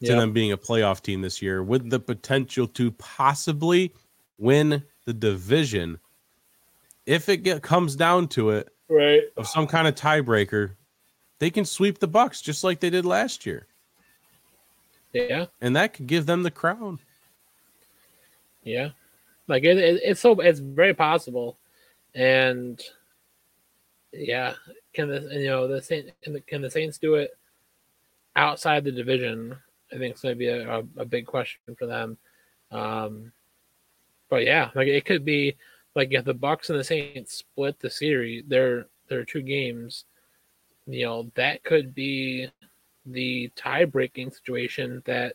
to 0.00 0.06
Yeah. 0.08 0.16
them 0.16 0.32
being 0.32 0.52
a 0.52 0.56
playoff 0.56 1.02
team 1.02 1.20
this 1.20 1.42
year 1.42 1.62
with 1.62 1.90
the 1.90 2.00
potential 2.00 2.66
to 2.68 2.90
possibly 2.92 3.92
win 4.38 4.82
the 5.04 5.12
division 5.14 5.98
if 7.06 7.28
it 7.28 7.38
get, 7.38 7.62
comes 7.62 7.94
down 7.96 8.28
to 8.28 8.50
it 8.50 8.68
Right. 8.88 9.22
of 9.36 9.46
some 9.46 9.66
kind 9.66 9.86
of 9.86 9.94
tiebreaker 9.94 10.74
they 11.38 11.50
can 11.50 11.64
sweep 11.64 11.98
the 11.98 12.06
bucks 12.08 12.40
just 12.40 12.64
like 12.64 12.80
they 12.80 12.90
did 12.90 13.04
last 13.04 13.44
year 13.46 13.66
Yeah. 15.12 15.46
and 15.60 15.74
that 15.76 15.94
could 15.94 16.06
give 16.06 16.26
them 16.26 16.42
the 16.42 16.50
crown 16.50 16.98
Yeah. 18.64 18.90
Like 19.48 19.62
it, 19.64 19.78
it, 19.78 20.00
it's 20.02 20.20
so 20.20 20.32
it's 20.40 20.58
very 20.58 20.92
possible, 20.92 21.56
and 22.16 22.82
yeah, 24.12 24.54
can 24.92 25.08
the 25.08 25.20
you 25.30 25.46
know 25.46 25.68
the 25.68 25.80
Saint 25.80 26.10
can 26.20 26.32
the, 26.32 26.40
can 26.40 26.62
the 26.62 26.70
Saints 26.70 26.98
do 26.98 27.14
it 27.14 27.30
outside 28.34 28.82
the 28.82 28.90
division? 28.90 29.56
I 29.92 29.98
think 29.98 30.10
it's 30.14 30.22
going 30.22 30.34
to 30.34 30.38
be 30.38 30.48
a, 30.48 30.78
a, 30.78 30.82
a 30.96 31.04
big 31.04 31.26
question 31.26 31.76
for 31.78 31.86
them. 31.86 32.18
Um, 32.72 33.30
but 34.28 34.42
yeah, 34.44 34.70
like 34.74 34.88
it 34.88 35.04
could 35.04 35.24
be 35.24 35.54
like 35.94 36.08
if 36.10 36.24
the 36.24 36.34
Bucks 36.34 36.68
and 36.68 36.76
the 36.80 36.82
Saints 36.82 37.34
split 37.36 37.78
the 37.78 37.88
series, 37.88 38.42
their 38.48 38.88
their 39.06 39.24
two 39.24 39.42
games, 39.42 40.06
you 40.86 41.04
know 41.04 41.30
that 41.34 41.62
could 41.64 41.94
be 41.94 42.48
the 43.06 43.50
tie 43.56 43.84
breaking 43.84 44.30
situation 44.30 45.02
that 45.04 45.34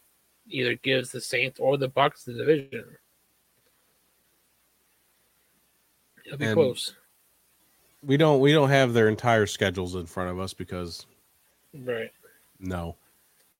either 0.49 0.75
gives 0.75 1.11
the 1.11 1.21
Saints 1.21 1.59
or 1.59 1.77
the 1.77 1.87
Bucks 1.87 2.23
the 2.23 2.33
division. 2.33 2.85
It'll 6.25 6.37
be 6.37 6.45
And- 6.45 6.53
close. 6.53 6.95
we 8.03 8.17
don't 8.17 8.39
we 8.39 8.51
don't 8.51 8.69
have 8.69 8.93
their 8.93 9.07
entire 9.09 9.45
schedules 9.45 9.95
in 9.95 10.05
front 10.05 10.29
of 10.29 10.39
us 10.39 10.53
because 10.53 11.05
Right. 11.73 12.11
no 12.59 12.95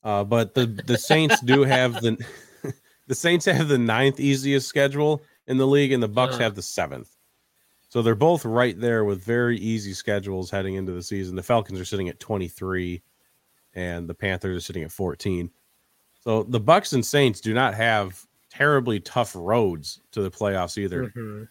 uh 0.04 0.24
but 0.24 0.54
the 0.56 0.66
the 0.66 0.98
saints 0.98 1.40
do 1.42 1.64
have 1.64 1.94
the 2.02 2.18
the 3.08 3.16
saints 3.16 3.46
have 3.46 3.68
the 3.68 3.78
ninth 3.78 4.20
easiest 4.20 4.68
schedule 4.68 5.22
in 5.48 5.58
the 5.58 5.68
league 5.68 5.92
and 5.92 6.02
the 6.02 6.08
bucks 6.08 6.34
Uh-huh. 6.36 6.44
have 6.44 6.56
the 6.56 6.62
seventh 6.62 7.16
so 7.92 8.02
they're 8.02 8.16
both 8.16 8.46
right 8.46 8.80
there 8.80 9.04
with 9.04 9.22
very 9.22 9.58
easy 9.58 9.92
schedules 9.94 10.50
heading 10.50 10.76
into 10.76 10.92
the 10.94 11.04
season 11.04 11.36
the 11.36 11.44
falcons 11.44 11.78
are 11.80 11.86
sitting 11.86 12.08
at 12.10 12.20
23 12.20 13.02
and 13.76 14.08
the 14.08 14.14
panthers 14.14 14.58
are 14.58 14.66
sitting 14.66 14.84
at 14.84 14.92
14 14.92 15.52
so 16.22 16.44
the 16.44 16.60
bucks 16.60 16.94
and 16.94 17.06
saints 17.06 17.42
do 17.42 17.54
not 17.54 17.74
have 17.74 18.26
terribly 18.50 19.00
tough 19.00 19.34
roads 19.36 20.00
to 20.12 20.22
the 20.22 20.32
playoffs 20.32 20.78
either 20.78 21.08
Mhm. 21.16 21.48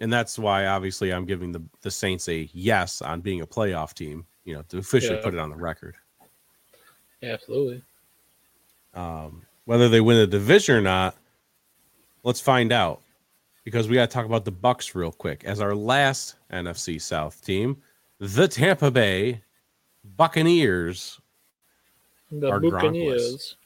and 0.00 0.12
that's 0.12 0.38
why 0.38 0.66
obviously 0.66 1.12
I'm 1.12 1.24
giving 1.26 1.52
the 1.52 1.62
the 1.82 1.90
Saints 1.90 2.28
a 2.28 2.48
yes 2.54 3.02
on 3.02 3.20
being 3.20 3.42
a 3.42 3.46
playoff 3.46 3.92
team. 3.94 4.26
You 4.44 4.54
know, 4.54 4.62
to 4.70 4.78
officially 4.78 5.16
Yeah. 5.16 5.22
put 5.22 5.34
it 5.34 5.38
on 5.40 5.50
the 5.50 5.56
record. 5.56 5.96
Absolutely. 7.22 7.82
Um, 8.94 9.42
whether 9.66 9.90
they 9.90 10.00
win 10.00 10.16
the 10.16 10.26
division 10.26 10.76
or 10.76 10.80
not, 10.80 11.14
let's 12.24 12.40
find 12.40 12.72
out. 12.72 13.02
Because 13.64 13.88
we 13.88 13.94
got 13.94 14.10
to 14.10 14.14
talk 14.14 14.26
about 14.26 14.44
the 14.44 14.50
Bucks 14.50 14.94
real 14.94 15.12
quick 15.12 15.44
as 15.44 15.60
our 15.60 15.74
last 15.74 16.36
NFC 16.52 17.00
South 17.00 17.44
team, 17.44 17.76
the 18.18 18.48
Tampa 18.48 18.90
Bay 18.90 19.42
Buccaneers. 20.16 21.20
The 22.30 22.50
Are 22.50 22.60
Buccaneers. 22.60 23.56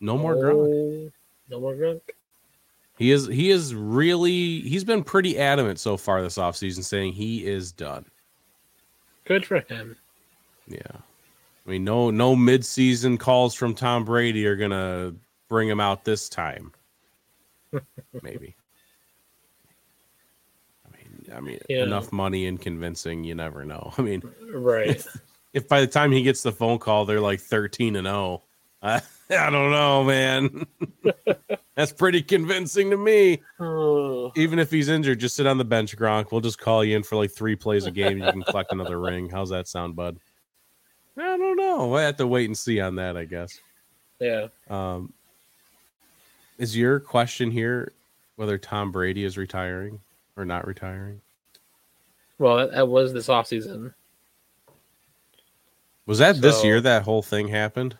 No 0.00 0.18
more 0.18 0.36
Gronk. 0.36 1.08
Oh, 1.08 1.12
No 1.50 1.60
more 1.60 1.74
Gronk. 1.74 2.00
He 2.96 3.10
is 3.10 3.26
he 3.26 3.50
is 3.50 3.74
really 3.74 4.60
he's 4.60 4.84
been 4.84 5.02
pretty 5.02 5.38
adamant 5.38 5.80
so 5.80 5.96
far 5.96 6.22
this 6.22 6.38
offseason 6.38 6.84
saying 6.84 7.14
he 7.14 7.44
is 7.44 7.72
done. 7.72 8.04
Good 9.24 9.44
for 9.44 9.60
him. 9.60 9.96
Yeah. 10.68 10.78
I 11.66 11.70
mean, 11.70 11.82
no 11.84 12.10
no 12.10 12.36
midseason 12.36 13.18
calls 13.18 13.54
from 13.54 13.74
Tom 13.74 14.04
Brady 14.04 14.46
are 14.46 14.56
gonna 14.56 15.14
bring 15.48 15.68
him 15.68 15.80
out 15.80 16.04
this 16.04 16.28
time. 16.28 16.72
Maybe. 18.22 18.54
I 21.34 21.40
mean, 21.40 21.58
Yeah. 21.68 21.82
enough 21.82 22.12
money 22.12 22.46
and 22.46 22.60
convincing, 22.60 23.24
you 23.24 23.34
never 23.34 23.64
know. 23.64 23.92
I 23.98 24.02
mean, 24.02 24.22
Right. 24.52 25.04
if 25.52 25.68
by 25.68 25.80
the 25.80 25.86
time 25.86 26.12
he 26.12 26.22
gets 26.22 26.42
the 26.42 26.52
phone 26.52 26.78
call, 26.78 27.04
they're 27.04 27.20
like 27.20 27.40
thirteen 27.40 27.96
and 27.96 28.06
zero, 28.06 28.42
I, 28.82 29.00
I 29.30 29.50
don't 29.50 29.70
know, 29.70 30.04
man. 30.04 30.66
That's 31.74 31.92
pretty 31.92 32.22
convincing 32.22 32.90
to 32.90 32.96
me. 32.96 33.42
oh, 33.58 34.30
Even 34.36 34.58
if 34.60 34.70
he's 34.70 34.88
injured, 34.88 35.18
just 35.18 35.34
sit 35.34 35.46
on 35.46 35.58
the 35.58 35.64
bench, 35.64 35.96
Gronk. 35.96 36.30
We'll 36.30 36.40
just 36.40 36.58
call 36.60 36.84
you 36.84 36.94
in 36.96 37.02
for 37.02 37.16
like 37.16 37.32
three 37.32 37.56
plays 37.56 37.86
a 37.86 37.90
game. 37.90 38.18
You 38.18 38.30
can 38.30 38.42
collect 38.42 38.70
another 38.72 39.00
ring. 39.00 39.28
How's 39.28 39.50
that 39.50 39.66
sound, 39.66 39.96
bud? 39.96 40.18
I 41.18 41.36
don't 41.36 41.56
know. 41.56 41.88
We'll 41.88 41.98
have 42.00 42.16
to 42.18 42.26
wait 42.28 42.44
and 42.46 42.56
see 42.56 42.80
on 42.80 42.94
that, 42.96 43.16
I 43.16 43.24
guess. 43.24 43.58
yeah. 44.20 44.48
Um, 44.70 45.12
is 46.58 46.76
your 46.76 47.00
question 47.00 47.50
here 47.50 47.92
whether 48.36 48.56
Tom 48.58 48.92
Brady 48.92 49.24
is 49.24 49.36
retiring 49.36 50.00
or 50.36 50.44
not 50.44 50.66
retiring? 50.68 51.20
Well, 52.38 52.56
that, 52.56 52.72
that 52.72 52.88
was 52.88 53.12
this 53.12 53.28
offseason. 53.28 53.94
Was 56.06 56.18
that 56.18 56.40
this 56.40 56.62
year 56.64 56.80
that 56.80 57.02
whole 57.02 57.22
thing 57.22 57.48
happened 57.48 57.96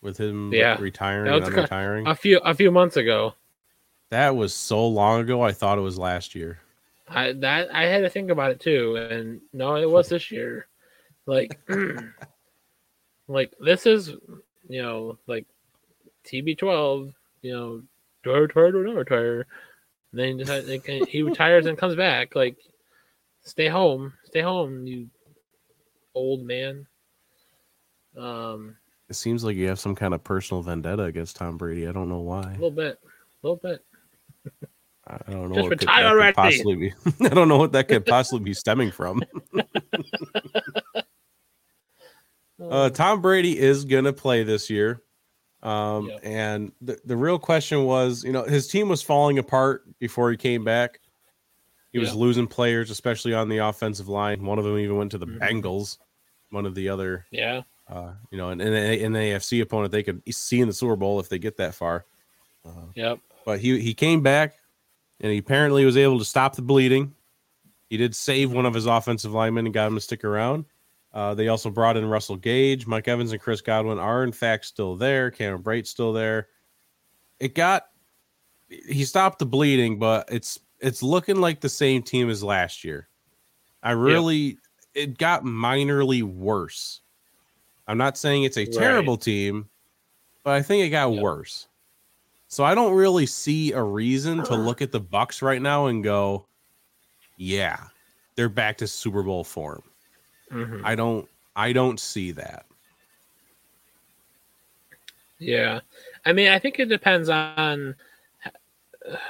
with 0.00 0.18
him 0.18 0.52
Yeah. 0.52 0.76
retiring 0.80 1.32
and 1.32 1.44
unretiring? 1.44 2.10
A 2.10 2.14
few 2.14 2.38
a 2.38 2.54
few 2.54 2.70
months 2.70 2.96
ago. 2.96 3.34
that 4.08 4.34
was 4.34 4.52
so 4.52 4.86
long 4.88 5.20
ago. 5.20 5.40
I 5.42 5.52
thought 5.52 5.78
it 5.78 5.82
was 5.82 5.98
last 5.98 6.34
year. 6.34 6.58
I 7.08 7.32
that 7.34 7.72
I 7.74 7.84
had 7.86 8.00
to 8.00 8.08
think 8.10 8.30
about 8.30 8.50
it 8.50 8.60
too, 8.60 8.96
and 8.96 9.40
no, 9.52 9.76
it 9.76 9.88
was 9.88 10.08
this 10.08 10.30
year. 10.30 10.66
Like, 11.26 11.58
like 13.28 13.52
this 13.60 13.86
is 13.86 14.08
you 14.68 14.82
know 14.82 15.18
like 15.26 15.46
TB12, 16.24 17.12
you 17.42 17.52
know, 17.52 17.82
retire, 18.24 18.42
retire, 18.42 18.72
retire, 18.72 18.94
retire. 18.96 19.46
Then 20.12 20.38
he, 20.38 20.44
decides, 20.44 21.08
he 21.08 21.22
retires 21.22 21.66
and 21.66 21.78
comes 21.78 21.94
back. 21.94 22.34
Like, 22.34 22.56
stay 23.42 23.68
home, 23.68 24.12
stay 24.24 24.40
home, 24.40 24.86
you 24.86 25.08
old 26.14 26.42
man. 26.44 26.86
Um, 28.16 28.76
It 29.08 29.14
seems 29.14 29.44
like 29.44 29.56
you 29.56 29.68
have 29.68 29.78
some 29.78 29.94
kind 29.94 30.14
of 30.14 30.22
personal 30.24 30.62
vendetta 30.62 31.04
against 31.04 31.36
Tom 31.36 31.56
Brady. 31.56 31.86
I 31.88 31.92
don't 31.92 32.08
know 32.08 32.20
why. 32.20 32.42
a 32.42 32.52
little 32.52 32.70
bit, 32.70 32.98
a 33.04 33.46
little 33.46 33.56
bit. 33.62 33.84
I 35.06 35.18
don't 35.32 35.48
know. 35.48 35.54
Just 35.56 35.62
what 35.68 35.78
could- 35.78 35.80
retire 35.82 36.02
that 36.04 36.08
could 36.10 36.16
already. 36.16 36.34
possibly 36.34 36.76
be. 36.76 36.92
I 37.26 37.28
don't 37.34 37.48
know 37.48 37.58
what 37.58 37.72
that 37.72 37.88
could 37.88 38.06
possibly 38.06 38.44
be 38.44 38.54
stemming 38.54 38.90
from. 38.90 39.22
Uh, 42.62 42.90
Tom 42.90 43.22
Brady 43.22 43.58
is 43.58 43.86
gonna 43.86 44.12
play 44.12 44.42
this 44.42 44.68
year, 44.68 45.02
um, 45.62 46.08
Yep. 46.10 46.20
and 46.22 46.72
the 46.82 46.98
the 47.06 47.16
real 47.16 47.38
question 47.38 47.84
was, 47.84 48.22
you 48.22 48.32
know, 48.32 48.42
his 48.44 48.68
team 48.68 48.86
was 48.90 49.00
falling 49.00 49.38
apart 49.38 49.84
before 49.98 50.30
he 50.30 50.36
came 50.36 50.62
back. 50.62 51.00
He 51.92 51.98
was 51.98 52.14
losing 52.14 52.46
players, 52.46 52.90
especially 52.90 53.34
on 53.34 53.48
the 53.48 53.58
offensive 53.58 54.08
line. 54.08 54.44
One 54.44 54.58
of 54.58 54.64
them 54.64 54.78
even 54.78 54.96
went 54.96 55.10
to 55.10 55.18
the 55.18 55.26
Mhm. 55.26 55.38
Bengals. 55.40 55.98
One 56.50 56.66
of 56.66 56.74
the 56.74 56.88
other, 56.88 57.26
yeah, 57.30 57.62
uh, 57.88 58.12
you 58.30 58.38
know, 58.38 58.50
an, 58.50 58.60
an, 58.60 58.72
an 58.74 59.12
AFC 59.14 59.60
opponent 59.60 59.92
they 59.92 60.02
could 60.02 60.22
see 60.34 60.60
in 60.60 60.68
the 60.68 60.74
Super 60.74 60.96
Bowl 60.96 61.20
if 61.20 61.28
they 61.28 61.38
get 61.38 61.56
that 61.58 61.74
far. 61.74 62.04
Uh, 62.64 62.70
yep, 62.94 63.18
but 63.44 63.60
he 63.60 63.80
he 63.80 63.94
came 63.94 64.20
back, 64.22 64.54
and 65.20 65.30
he 65.32 65.38
apparently 65.38 65.84
was 65.84 65.96
able 65.96 66.18
to 66.18 66.24
stop 66.24 66.56
the 66.56 66.62
bleeding. 66.62 67.14
He 67.88 67.96
did 67.96 68.14
save 68.14 68.52
one 68.52 68.66
of 68.66 68.74
his 68.74 68.86
offensive 68.86 69.32
linemen 69.32 69.66
and 69.66 69.74
got 69.74 69.86
him 69.88 69.94
to 69.96 70.00
stick 70.00 70.24
around. 70.24 70.64
Uh, 71.12 71.34
they 71.34 71.48
also 71.48 71.70
brought 71.70 71.96
in 71.96 72.04
Russell 72.04 72.36
Gage, 72.36 72.86
Mike 72.86 73.08
Evans, 73.08 73.32
and 73.32 73.40
Chris 73.40 73.60
Godwin 73.60 73.98
are 73.98 74.22
in 74.22 74.30
fact 74.32 74.64
still 74.64 74.94
there. 74.96 75.30
Cameron 75.32 75.62
Brate's 75.62 75.90
still 75.90 76.12
there. 76.12 76.48
It 77.40 77.54
got 77.54 77.86
he 78.68 79.04
stopped 79.04 79.38
the 79.40 79.46
bleeding, 79.46 79.98
but 79.98 80.28
it's 80.32 80.58
it's 80.80 81.02
looking 81.02 81.40
like 81.40 81.60
the 81.60 81.68
same 81.68 82.02
team 82.02 82.30
as 82.30 82.42
last 82.44 82.84
year. 82.84 83.08
I 83.82 83.92
really 83.92 84.60
it 84.94 85.18
got 85.18 85.44
minorly 85.44 86.22
worse. 86.22 87.02
I'm 87.86 87.98
not 87.98 88.18
saying 88.18 88.44
it's 88.44 88.58
a 88.58 88.66
Right. 88.66 88.72
terrible 88.78 89.16
team, 89.16 89.70
but 90.44 90.54
I 90.54 90.62
think 90.62 90.84
it 90.84 90.90
got 90.90 91.12
Yep. 91.12 91.22
worse. 91.22 91.68
So 92.48 92.64
I 92.64 92.74
don't 92.74 92.94
really 92.94 93.26
see 93.26 93.72
a 93.72 93.82
reason 93.82 94.42
to 94.44 94.54
look 94.56 94.82
at 94.82 94.92
the 94.92 95.00
Bucks 95.00 95.42
right 95.42 95.62
now 95.62 95.86
and 95.86 96.02
go, 96.04 96.48
yeah, 97.36 97.88
they're 98.36 98.48
back 98.48 98.78
to 98.78 98.86
Super 98.88 99.22
Bowl 99.22 99.44
form. 99.44 99.82
mhm. 100.50 100.82
I 100.82 100.94
don't 100.96 101.28
I 101.56 101.72
don't 101.72 102.00
see 102.00 102.32
that. 102.32 102.66
yeah. 105.38 105.80
I 106.24 106.32
mean, 106.32 106.48
I 106.50 106.58
think 106.58 106.78
it 106.78 106.88
depends 106.88 107.28
on 107.28 107.94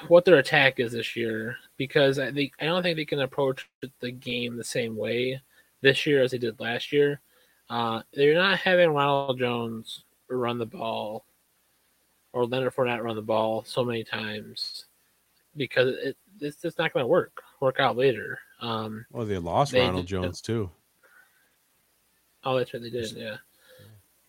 what 0.09 0.25
their 0.25 0.39
attack 0.39 0.79
is 0.81 0.93
this 0.93 1.17
year 1.17 1.57
because 1.77 2.19
I 2.19 2.31
think 2.33 2.53
I 2.61 2.65
don't 2.67 2.83
think 2.83 2.97
they 2.97 3.05
can 3.05 3.21
approach 3.21 3.69
the 4.01 4.11
game 4.13 4.57
the 4.57 4.65
same 4.65 4.97
way 4.97 5.41
this 5.81 6.05
year 6.07 6.23
as 6.23 6.33
they 6.33 6.39
did 6.39 6.61
last 6.61 6.93
year. 6.93 7.21
Uh, 7.69 8.03
they're 8.13 8.35
not 8.35 8.59
having 8.59 8.91
Ronald 8.91 9.39
Jones 9.39 10.05
run 10.29 10.59
the 10.59 10.67
ball 10.67 11.25
or 12.33 12.45
Leonard 12.47 12.75
Fournette 12.75 13.03
run 13.03 13.17
the 13.17 13.23
ball 13.23 13.65
so 13.65 13.85
many 13.85 14.05
times 14.05 14.87
because 15.57 15.95
it, 16.03 16.17
it's 16.41 16.61
just 16.63 16.79
not 16.79 16.93
going 16.93 17.03
to 17.05 17.09
work 17.09 17.43
work 17.61 17.81
out 17.81 17.97
later. 17.97 18.39
Um, 18.61 19.05
Well, 19.11 19.27
they 19.27 19.39
lost 19.39 19.73
They 19.73 19.81
Ronald 19.81 20.07
did- 20.07 20.09
Jones 20.11 20.41
too. 20.41 20.71
Oh, 22.45 22.57
that's 22.59 22.73
right, 22.73 22.83
they 22.83 22.91
did. 22.91 23.13
Yeah. 23.13 23.37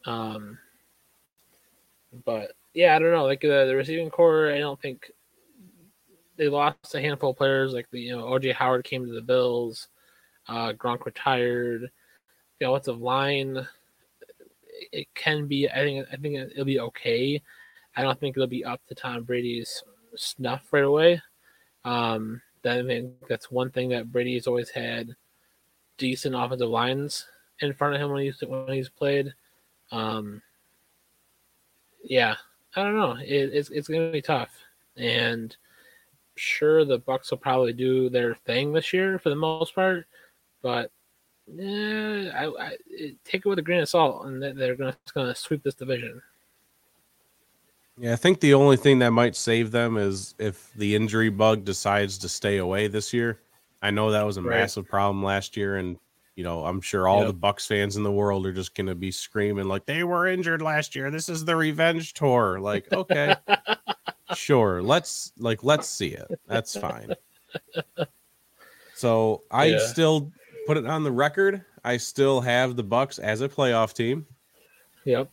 Um, 0.06 0.58
but 2.26 2.54
yeah, 2.74 2.96
I 2.96 3.00
don't 3.00 3.12
know. 3.12 3.24
Like 3.26 3.42
the, 3.42 3.66
the 3.68 3.76
receiving 3.76 4.10
core, 4.10 4.52
I 4.52 4.58
don't 4.60 4.82
think 4.82 5.12
they 6.42 6.50
lost 6.50 6.96
a 6.96 7.00
handful 7.00 7.30
of 7.30 7.38
players. 7.38 7.72
Like 7.72 7.88
the 7.92 8.02
you 8.02 8.18
know 8.18 8.26
OJ 8.26 8.54
Howard 8.54 8.84
came 8.84 9.06
to 9.06 9.14
the 9.14 9.22
Bills, 9.22 9.90
uh, 10.48 10.74
Gronk 10.74 11.06
retired. 11.06 11.92
The 12.60 12.68
offensive 12.68 13.00
line, 13.00 13.68
it 14.92 15.08
can 15.14 15.46
be. 15.46 15.70
I 15.70 15.76
think. 15.76 16.08
I 16.12 16.16
think 16.16 16.36
it'll 16.52 16.66
be 16.66 16.80
okay. 16.80 17.44
I 17.96 18.02
don't 18.02 18.20
think 18.20 18.36
it'll 18.36 18.48
be 18.48 18.66
up 18.66 18.82
to 18.88 18.96
Tom 18.96 19.24
Brady's 19.24 19.84
snuff 20.16 20.64
right 20.72 20.84
away. 20.84 21.22
Um, 21.86 22.42
that 22.64 22.80
I 22.80 22.88
think 22.88 23.14
that's 23.30 23.52
one 23.52 23.70
thing 23.70 23.90
that 23.90 24.12
Brady's 24.12 24.48
always 24.48 24.72
had 24.72 25.16
decent 26.00 26.34
offensive 26.34 26.70
lines 26.70 27.28
in 27.60 27.74
front 27.74 27.94
of 27.94 28.02
him 28.02 28.10
when 28.10 28.24
he's 28.24 28.42
when 28.42 28.68
he's 28.74 28.90
played. 28.90 29.32
Um, 29.92 30.42
yeah, 32.04 32.36
I 32.76 32.82
don't 32.82 32.96
know. 32.96 33.18
It, 33.24 33.52
it's 33.54 33.70
it's 33.70 33.88
gonna 33.88 34.12
be 34.12 34.24
tough, 34.24 34.50
and 34.98 35.56
sure 36.42 36.84
the 36.84 36.98
Bucks 36.98 37.30
will 37.32 37.38
probably 37.38 37.72
do 37.74 38.10
their 38.10 38.34
thing 38.36 38.74
this 38.74 38.92
year 38.92 39.20
for 39.20 39.30
the 39.30 39.36
most 39.36 39.76
part, 39.76 40.08
but 40.62 40.92
yeah, 41.48 42.32
I, 42.36 42.46
I 42.48 42.78
take 43.24 43.46
it 43.46 43.50
with 43.50 43.60
a 43.60 43.62
grain 43.62 43.82
of 43.82 43.90
salt, 43.90 44.26
and 44.26 44.42
they're 44.42 44.76
gonna 44.76 44.98
gonna 45.14 45.36
sweep 45.36 45.64
this 45.64 45.76
division. 45.76 46.22
Yeah, 47.98 48.14
I 48.14 48.16
think 48.16 48.40
the 48.40 48.54
only 48.54 48.78
thing 48.78 49.00
that 49.00 49.12
might 49.12 49.36
save 49.36 49.72
them 49.72 49.98
is 49.98 50.34
if 50.40 50.72
the 50.76 50.96
injury 50.96 51.30
bug 51.30 51.66
decides 51.66 52.18
to 52.20 52.30
stay 52.30 52.58
away 52.58 52.88
this 52.88 53.14
year. 53.14 53.40
I 53.82 53.92
know 53.92 54.12
that 54.12 54.26
was 54.26 54.38
a 54.38 54.42
Right. 54.42 54.60
massive 54.60 54.88
problem 54.88 55.24
last 55.24 55.56
year, 55.58 55.78
and 55.78 55.98
you 56.42 56.48
know 56.48 56.66
I'm 56.66 56.82
sure 56.82 57.08
all 57.08 57.20
Yep. 57.20 57.28
the 57.28 57.34
Bucks 57.34 57.68
fans 57.68 57.98
in 57.98 58.02
the 58.02 58.12
world 58.12 58.48
are 58.48 58.52
just 58.52 58.74
going 58.74 58.88
to 58.88 58.96
be 58.96 59.12
screaming 59.12 59.68
like 59.68 59.86
they 59.86 60.04
were 60.04 60.26
injured 60.26 60.64
last 60.64 60.96
year. 60.96 61.12
This 61.12 61.30
is 61.30 61.46
the 61.46 61.56
revenge 61.56 62.16
tour. 62.16 62.60
Like, 62.60 62.92
okay, 62.92 63.36
sure, 64.34 64.82
let's 64.82 65.34
like 65.38 65.64
let's 65.64 65.88
see 65.88 66.08
it. 66.08 66.28
That's 66.48 66.76
fine. 66.76 67.16
So 68.96 69.44
I 69.52 69.68
Yeah. 69.68 69.78
still 69.78 70.32
put 70.66 70.78
it 70.78 70.88
on 70.88 71.04
the 71.04 71.12
record. 71.12 71.64
I 71.84 71.98
still 71.98 72.42
have 72.42 72.76
the 72.76 72.82
Bucks 72.82 73.20
as 73.20 73.42
a 73.42 73.48
playoff 73.50 73.94
team 73.94 74.26
Yep. 75.06 75.30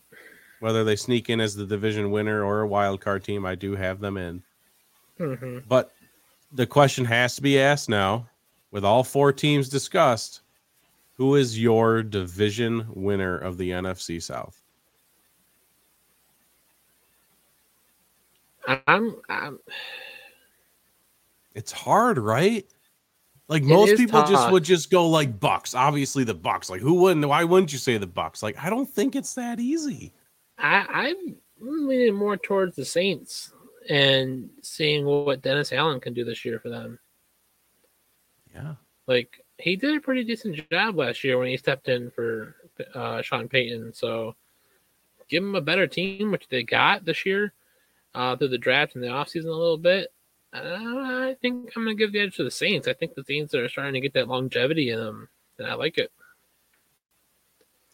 whether 0.61 0.85
they 0.85 0.97
sneak 0.97 1.31
in 1.31 1.41
as 1.41 1.55
the 1.55 1.65
division 1.65 2.11
winner 2.11 2.45
or 2.45 2.61
a 2.61 2.69
wild 2.69 3.01
card 3.01 3.25
team, 3.25 3.47
I 3.47 3.55
do 3.55 3.75
have 3.77 3.99
them 4.01 4.19
in. 4.19 4.43
hmm 5.17 5.61
But 5.67 5.91
the 6.53 6.67
question 6.67 7.07
has 7.07 7.35
to 7.37 7.43
be 7.43 7.59
asked 7.59 7.89
now, 7.89 8.29
with 8.73 8.85
all 8.85 9.05
four 9.05 9.33
teams 9.33 9.71
discussed, 9.71 10.43
who 11.19 11.35
is 11.35 11.59
your 11.59 12.03
division 12.03 12.87
winner 12.95 13.37
of 13.37 13.59
the 13.59 13.71
NFC 13.71 14.23
South? 14.23 14.63
I'm, 18.87 19.17
I'm 19.29 19.59
It's 21.55 21.73
hard, 21.73 22.19
right? 22.19 22.65
Like 23.49 23.65
most 23.65 23.97
people 23.97 24.23
just 24.27 24.53
would 24.53 24.63
just 24.63 24.91
go 24.91 25.09
like 25.09 25.41
Bucks. 25.41 25.75
Obviously 25.75 26.23
the 26.23 26.35
Bucks. 26.35 26.71
Like 26.71 26.81
who 26.81 26.95
wouldn't 26.95 27.27
why 27.27 27.45
wouldn't 27.45 27.73
you 27.73 27.79
say 27.79 27.97
the 27.97 28.07
Bucks? 28.07 28.43
Like 28.43 28.63
I 28.63 28.71
don't 28.71 28.89
think 28.89 29.17
it's 29.17 29.35
that 29.35 29.59
easy. 29.59 30.13
I, 30.59 30.87
I'm 30.91 31.37
leaning 31.61 32.15
more 32.15 32.37
towards 32.37 32.77
the 32.77 32.85
Saints 32.85 33.53
and 33.89 34.51
seeing 34.63 35.05
what 35.07 35.43
Dennis 35.43 35.73
Allen 35.73 35.99
can 35.99 36.13
do 36.13 36.25
this 36.25 36.45
year 36.45 36.61
for 36.61 36.69
them. 36.69 36.99
Yeah. 38.55 38.75
Like 39.07 39.43
he 39.59 39.77
did 39.77 39.97
a 39.97 40.01
pretty 40.01 40.25
decent 40.25 40.69
job 40.71 40.97
last 40.97 41.25
year 41.25 41.39
when 41.39 41.49
he 41.49 41.57
stepped 41.57 41.89
in 41.89 42.11
for 42.11 42.55
uh, 42.95 43.23
Sean 43.23 43.49
Payton. 43.49 43.93
So 43.93 44.35
give 45.29 45.43
him 45.43 45.55
a 45.55 45.61
better 45.61 45.87
team, 45.87 46.31
which 46.31 46.49
they 46.49 46.63
got 46.63 47.05
this 47.05 47.27
year 47.27 47.53
uh, 48.15 48.37
through 48.37 48.49
the 48.49 48.59
draft 48.59 48.95
and 48.95 49.03
the 49.03 49.09
offseason 49.09 49.47
a 49.47 49.51
little 49.51 49.79
bit. 49.79 50.13
Uh, 50.53 50.61
I 50.61 51.37
think 51.43 51.73
I'm 51.77 51.85
going 51.85 51.97
to 51.97 52.01
give 52.01 52.13
the 52.13 52.21
edge 52.21 52.37
to 52.37 52.45
the 52.45 52.51
Saints. 52.51 52.89
I 52.89 52.95
think 52.95 53.15
the 53.15 53.25
Saints 53.25 53.55
are 53.55 53.69
starting 53.69 53.95
to 53.95 54.01
get 54.01 54.15
that 54.15 54.29
longevity 54.29 54.91
in 54.91 54.99
them, 54.99 55.29
and 55.59 55.67
I 55.67 55.75
like 55.75 55.99
it. 55.99 56.11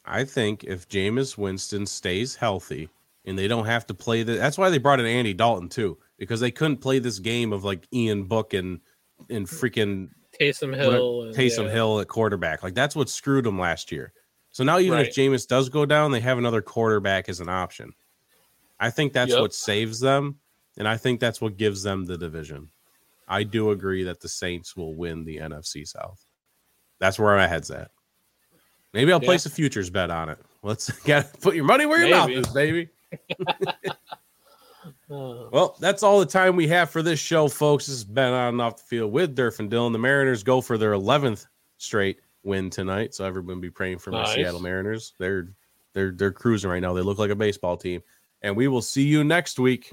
I 0.04 0.24
think 0.24 0.64
if 0.64 0.88
Jameis 0.88 1.36
Winston 1.36 1.86
stays 1.86 2.36
healthy 2.36 2.90
and 3.24 3.38
they 3.38 3.48
don't 3.48 3.64
have 3.64 3.86
to 3.86 3.94
play 3.94 4.22
the 4.22 4.34
that's 4.34 4.58
why 4.58 4.68
they 4.68 4.76
brought 4.76 5.00
in 5.00 5.06
Andy 5.06 5.32
Dalton 5.32 5.68
too, 5.68 5.96
because 6.18 6.40
they 6.40 6.50
couldn't 6.50 6.76
play 6.76 6.98
this 6.98 7.18
game 7.18 7.52
of 7.52 7.64
like 7.64 7.88
Ian 7.92 8.24
Book 8.24 8.52
and 8.52 8.80
and 9.30 9.46
freaking 9.46 10.10
Taysom 10.40 10.74
Hill. 10.76 11.22
and- 11.24 11.34
Taysom 11.34 11.64
yeah. 11.66 11.70
Hill 11.72 12.00
at 12.00 12.08
quarterback. 12.08 12.62
Like 12.62 12.74
that's 12.74 12.94
what 12.96 13.08
screwed 13.08 13.44
them 13.44 13.58
last 13.58 13.90
year. 13.92 14.12
So 14.50 14.62
now 14.64 14.78
even 14.78 14.98
Right. 14.98 15.08
if 15.08 15.14
Jameis 15.14 15.46
does 15.46 15.68
go 15.68 15.84
down, 15.86 16.12
they 16.12 16.20
have 16.20 16.38
another 16.38 16.62
quarterback 16.62 17.28
as 17.28 17.40
an 17.40 17.48
option. 17.48 17.92
I 18.78 18.90
think 18.90 19.12
that's 19.12 19.32
Yep. 19.32 19.40
what 19.40 19.54
saves 19.54 20.00
them, 20.00 20.38
and 20.76 20.86
I 20.88 20.96
think 20.96 21.20
that's 21.20 21.40
what 21.40 21.56
gives 21.56 21.82
them 21.82 22.04
the 22.04 22.16
division. 22.18 22.70
I 23.26 23.42
do 23.42 23.70
agree 23.70 24.04
that 24.04 24.20
the 24.20 24.28
Saints 24.28 24.76
will 24.76 24.94
win 24.94 25.24
the 25.24 25.38
NFC 25.38 25.84
South. 25.86 26.24
That's 27.00 27.18
where 27.18 27.36
my 27.36 27.46
head's 27.46 27.70
at. 27.70 27.90
Maybe 28.92 29.12
I'll 29.12 29.20
Yeah. 29.20 29.26
place 29.26 29.46
a 29.46 29.50
futures 29.50 29.90
bet 29.90 30.10
on 30.10 30.28
it. 30.28 30.38
Let's 30.62 30.90
get 31.04 31.40
put 31.40 31.54
your 31.56 31.64
money 31.64 31.86
where 31.86 32.04
your 32.06 32.16
Maybe. 32.16 32.36
mouth 32.36 32.46
is, 32.46 32.52
baby. 32.52 32.88
Oh, 35.14 35.48
Well, 35.52 35.76
that's 35.80 36.02
all 36.02 36.18
the 36.20 36.26
time 36.26 36.56
we 36.56 36.68
have 36.68 36.90
for 36.90 37.02
this 37.02 37.20
show, 37.20 37.48
folks. 37.48 37.86
This 37.86 37.96
has 37.96 38.04
been 38.04 38.32
on 38.32 38.54
and 38.54 38.60
off 38.62 38.78
the 38.78 38.82
field 38.84 39.12
with 39.12 39.36
Durf 39.36 39.58
and 39.60 39.70
Dylan. 39.70 39.92
The 39.92 39.98
Mariners 39.98 40.42
go 40.42 40.60
for 40.60 40.76
their 40.78 40.92
11th 40.92 41.46
straight 41.78 42.20
win 42.42 42.70
tonight, 42.70 43.14
so 43.14 43.24
everyone 43.24 43.60
be 43.60 43.70
praying 43.70 43.98
for 43.98 44.10
my 44.10 44.22
Nice. 44.22 44.34
Seattle 44.34 44.60
Mariners. 44.60 45.14
They're 45.18 45.48
they're 45.92 46.10
they're 46.10 46.32
cruising 46.32 46.68
right 46.70 46.82
now. 46.82 46.92
They 46.92 47.02
look 47.02 47.18
like 47.18 47.30
a 47.30 47.36
baseball 47.36 47.76
team, 47.76 48.02
and 48.42 48.56
we 48.56 48.66
will 48.68 48.82
see 48.82 49.04
you 49.04 49.22
next 49.24 49.58
week. 49.58 49.92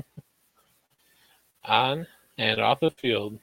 on 1.66 2.08
and 2.38 2.60
off 2.60 2.80
the 2.80 2.92
field. 2.92 3.38